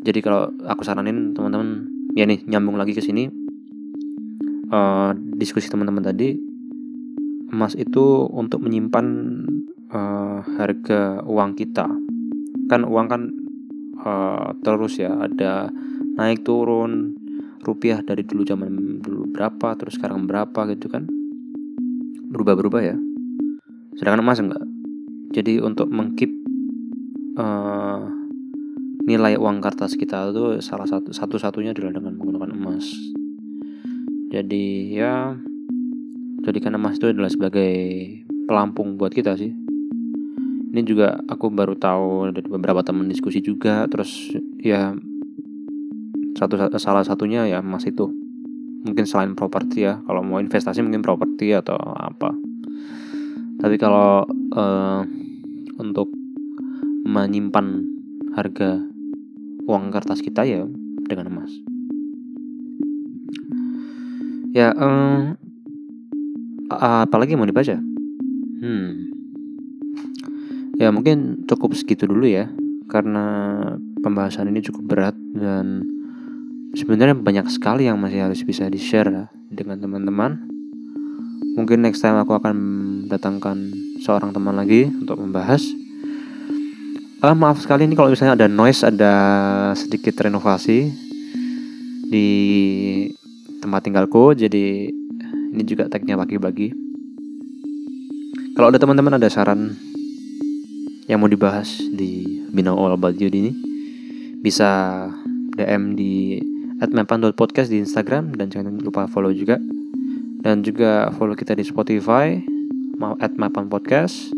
Jadi 0.00 0.18
kalau 0.24 0.48
aku 0.64 0.80
saranin 0.80 1.36
teman-teman 1.36 1.84
ya 2.16 2.24
nih 2.24 2.40
nyambung 2.48 2.80
lagi 2.80 2.96
ke 2.96 3.04
sini. 3.04 3.28
Uh, 4.70 5.10
diskusi 5.34 5.66
teman-teman 5.66 6.06
tadi 6.06 6.38
emas 7.50 7.74
itu 7.74 8.30
untuk 8.30 8.62
menyimpan 8.62 9.06
uh, 9.92 10.40
harga 10.56 11.20
uang 11.26 11.58
kita. 11.58 11.90
Kan 12.70 12.86
uang 12.86 13.06
kan 13.10 13.22
uh, 14.00 14.54
terus 14.64 14.96
ya 15.02 15.12
ada 15.12 15.68
naik 16.16 16.46
turun 16.46 17.19
rupiah 17.60 18.00
dari 18.00 18.24
dulu 18.24 18.42
zaman 18.44 19.00
dulu 19.04 19.28
berapa 19.30 19.76
terus 19.76 19.96
sekarang 20.00 20.24
berapa 20.24 20.60
gitu 20.72 20.88
kan. 20.88 21.04
Berubah-berubah 22.30 22.80
ya. 22.80 22.96
Sedangkan 23.96 24.22
emas 24.24 24.40
enggak. 24.40 24.64
Jadi 25.30 25.62
untuk 25.62 25.86
mengkeep 25.92 26.32
uh, 27.38 28.02
nilai 29.06 29.38
uang 29.38 29.58
kertas 29.62 29.94
kita 29.94 30.30
itu 30.30 30.62
salah 30.62 30.86
satu 30.86 31.10
satu-satunya 31.10 31.74
adalah 31.74 31.94
dengan 31.94 32.16
menggunakan 32.18 32.50
emas. 32.54 32.86
Jadi 34.30 34.94
ya 34.94 35.34
jadikan 36.46 36.78
emas 36.78 36.96
itu 36.96 37.10
adalah 37.10 37.30
sebagai 37.30 37.72
pelampung 38.46 38.94
buat 38.94 39.10
kita 39.10 39.34
sih. 39.34 39.50
Ini 40.70 40.86
juga 40.86 41.18
aku 41.26 41.50
baru 41.50 41.74
tahu 41.74 42.30
dari 42.30 42.46
beberapa 42.46 42.86
teman 42.86 43.10
diskusi 43.10 43.42
juga 43.42 43.90
terus 43.90 44.30
ya 44.62 44.94
satu 46.40 46.56
salah 46.80 47.04
satunya 47.04 47.44
ya 47.44 47.60
emas 47.60 47.84
itu. 47.84 48.08
Mungkin 48.80 49.04
selain 49.04 49.36
properti 49.36 49.84
ya 49.84 50.00
kalau 50.08 50.24
mau 50.24 50.40
investasi 50.40 50.80
mungkin 50.80 51.04
properti 51.04 51.52
atau 51.52 51.76
apa. 51.76 52.32
Tapi 53.60 53.76
kalau 53.76 54.24
uh, 54.56 55.04
untuk 55.76 56.08
menyimpan 57.04 57.84
harga 58.32 58.80
uang 59.68 59.92
kertas 59.92 60.24
kita 60.24 60.48
ya 60.48 60.64
dengan 61.04 61.28
emas. 61.28 61.52
Ya 64.56 64.72
um, 64.74 65.36
apalagi 66.72 67.36
mau 67.36 67.44
dibaca? 67.44 67.76
Hmm. 68.64 69.12
Ya 70.80 70.88
mungkin 70.88 71.44
cukup 71.44 71.76
segitu 71.76 72.08
dulu 72.08 72.24
ya 72.24 72.48
karena 72.88 73.24
pembahasan 74.00 74.48
ini 74.48 74.64
cukup 74.64 74.84
berat 74.88 75.16
dan 75.36 75.84
sebenarnya 76.74 77.18
banyak 77.18 77.46
sekali 77.50 77.86
yang 77.90 77.98
masih 77.98 78.26
harus 78.26 78.42
bisa 78.46 78.70
di 78.70 78.78
share 78.78 79.30
dengan 79.50 79.78
teman-teman. 79.82 80.38
Mungkin 81.58 81.82
next 81.82 82.00
time 82.00 82.16
aku 82.22 82.38
akan 82.38 82.56
datangkan 83.10 83.74
seorang 84.00 84.30
teman 84.30 84.54
lagi 84.54 84.86
untuk 84.86 85.18
membahas. 85.18 85.62
Uh, 87.20 87.36
maaf 87.36 87.60
sekali 87.60 87.84
ini 87.84 87.92
kalau 87.92 88.08
misalnya 88.08 88.32
ada 88.32 88.48
noise 88.48 88.80
ada 88.80 89.12
sedikit 89.76 90.16
renovasi 90.24 90.88
di 92.08 92.28
tempat 93.60 93.84
tinggalku. 93.84 94.32
Jadi 94.32 94.88
ini 95.50 95.62
juga 95.66 95.90
tagnya 95.90 96.16
bagi-bagi. 96.16 96.72
Kalau 98.54 98.70
ada 98.70 98.78
teman-teman 98.78 99.18
ada 99.18 99.28
saran 99.28 99.74
yang 101.10 101.18
mau 101.18 101.26
dibahas 101.26 101.82
di 101.90 102.40
Bina 102.54 102.70
All 102.70 102.94
About 102.94 103.18
You 103.18 103.26
ini 103.26 103.50
bisa 104.40 105.06
DM 105.58 105.98
di 105.98 106.38
@mapan.podcast 106.88 107.68
di 107.68 107.84
Instagram 107.84 108.32
dan 108.40 108.48
jangan 108.48 108.80
lupa 108.80 109.04
follow 109.04 109.30
juga. 109.36 109.60
Dan 110.40 110.64
juga 110.64 111.12
follow 111.12 111.36
kita 111.36 111.52
di 111.52 111.60
Spotify 111.60 112.40
at 113.20 113.36
Mapan 113.36 113.68
Podcast. 113.68 114.32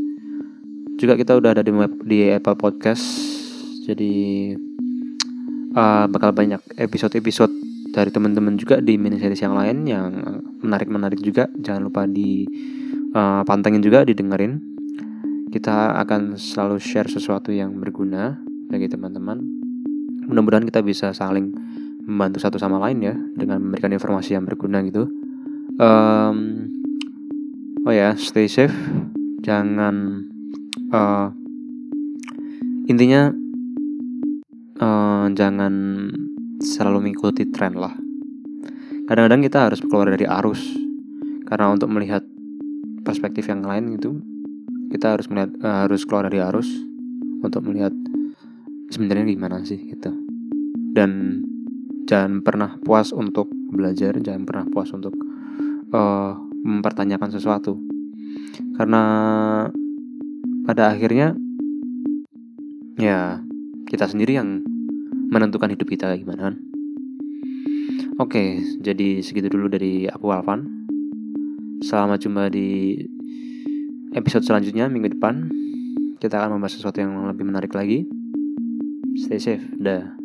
Juga 0.99 1.15
kita 1.15 1.39
udah 1.39 1.55
ada 1.55 1.63
di 1.63 1.71
di 2.03 2.27
Apple 2.31 2.59
Podcast. 2.59 3.03
Jadi 3.87 4.51
uh, 5.75 6.07
bakal 6.11 6.35
banyak 6.35 6.63
episode-episode 6.79 7.51
dari 7.93 8.09
teman-teman 8.09 8.57
juga 8.57 8.81
di 8.81 8.97
mini 8.97 9.21
series 9.21 9.43
yang 9.43 9.55
lain 9.55 9.87
yang 9.87 10.11
menarik-menarik 10.63 11.21
juga. 11.21 11.47
Jangan 11.59 11.83
lupa 11.87 12.07
di 12.07 12.47
uh, 13.15 13.43
pantengin 13.47 13.85
juga 13.85 14.03
didengerin. 14.03 14.59
Kita 15.53 16.01
akan 16.01 16.41
selalu 16.41 16.81
share 16.81 17.13
sesuatu 17.13 17.53
yang 17.53 17.77
berguna 17.77 18.41
bagi 18.73 18.89
teman-teman. 18.89 19.43
Mudah-mudahan 20.25 20.65
kita 20.65 20.81
bisa 20.81 21.13
saling 21.13 21.53
membantu 22.07 22.43
satu 22.43 22.59
sama 22.59 22.83
lain 22.83 22.99
ya 23.03 23.15
dengan 23.39 23.63
memberikan 23.63 23.95
informasi 23.95 24.35
yang 24.35 24.45
berguna 24.45 24.83
gitu. 24.87 25.07
Um, 25.79 26.69
oh 27.87 27.95
ya 27.95 28.15
stay 28.19 28.51
safe. 28.51 28.75
Jangan 29.43 30.27
uh, 30.91 31.29
intinya 32.91 33.31
uh, 34.83 35.27
jangan 35.35 35.75
selalu 36.63 37.11
mengikuti 37.11 37.47
tren 37.51 37.79
lah. 37.79 37.95
Kadang-kadang 39.07 39.43
kita 39.43 39.59
harus 39.71 39.81
keluar 39.83 40.11
dari 40.11 40.27
arus. 40.27 40.63
Karena 41.47 41.69
untuk 41.69 41.93
melihat 41.93 42.25
perspektif 43.05 43.51
yang 43.51 43.67
lain 43.67 43.99
itu 43.99 44.17
kita 44.95 45.19
harus 45.19 45.27
melihat 45.29 45.51
uh, 45.61 45.85
harus 45.87 46.07
keluar 46.07 46.31
dari 46.31 46.41
arus 46.41 46.69
untuk 47.43 47.67
melihat 47.67 47.93
sebenarnya 48.89 49.27
gimana 49.27 49.61
sih 49.67 49.79
gitu. 49.79 50.15
Dan 50.93 51.43
jangan 52.07 52.43
pernah 52.43 52.77
puas 52.83 53.15
untuk 53.15 53.51
belajar 53.73 54.19
jangan 54.21 54.45
pernah 54.45 54.67
puas 54.69 54.93
untuk 54.93 55.15
uh, 55.95 56.37
mempertanyakan 56.63 57.31
sesuatu. 57.33 57.79
Karena 58.77 59.03
pada 60.63 60.95
akhirnya 60.95 61.35
ya 63.01 63.43
kita 63.89 64.07
sendiri 64.07 64.39
yang 64.39 64.63
menentukan 65.33 65.73
hidup 65.73 65.89
kita 65.89 66.15
gimana 66.21 66.53
kan? 66.53 66.57
Oke 68.21 68.61
jadi 68.79 69.25
segitu 69.25 69.49
dulu 69.49 69.73
dari 69.73 70.07
aku 70.07 70.31
Alvan. 70.31 70.87
Selamat 71.83 72.23
jumpa 72.23 72.47
di 72.53 72.95
episode 74.15 74.47
selanjutnya 74.47 74.87
minggu 74.87 75.19
depan. 75.19 75.51
Kita 76.23 76.39
akan 76.39 76.61
membahas 76.61 76.79
sesuatu 76.79 77.03
yang 77.03 77.19
lebih 77.27 77.43
menarik 77.43 77.75
lagi. 77.75 78.07
Stay 79.19 79.43
safe 79.43 79.67
dah 79.83 80.22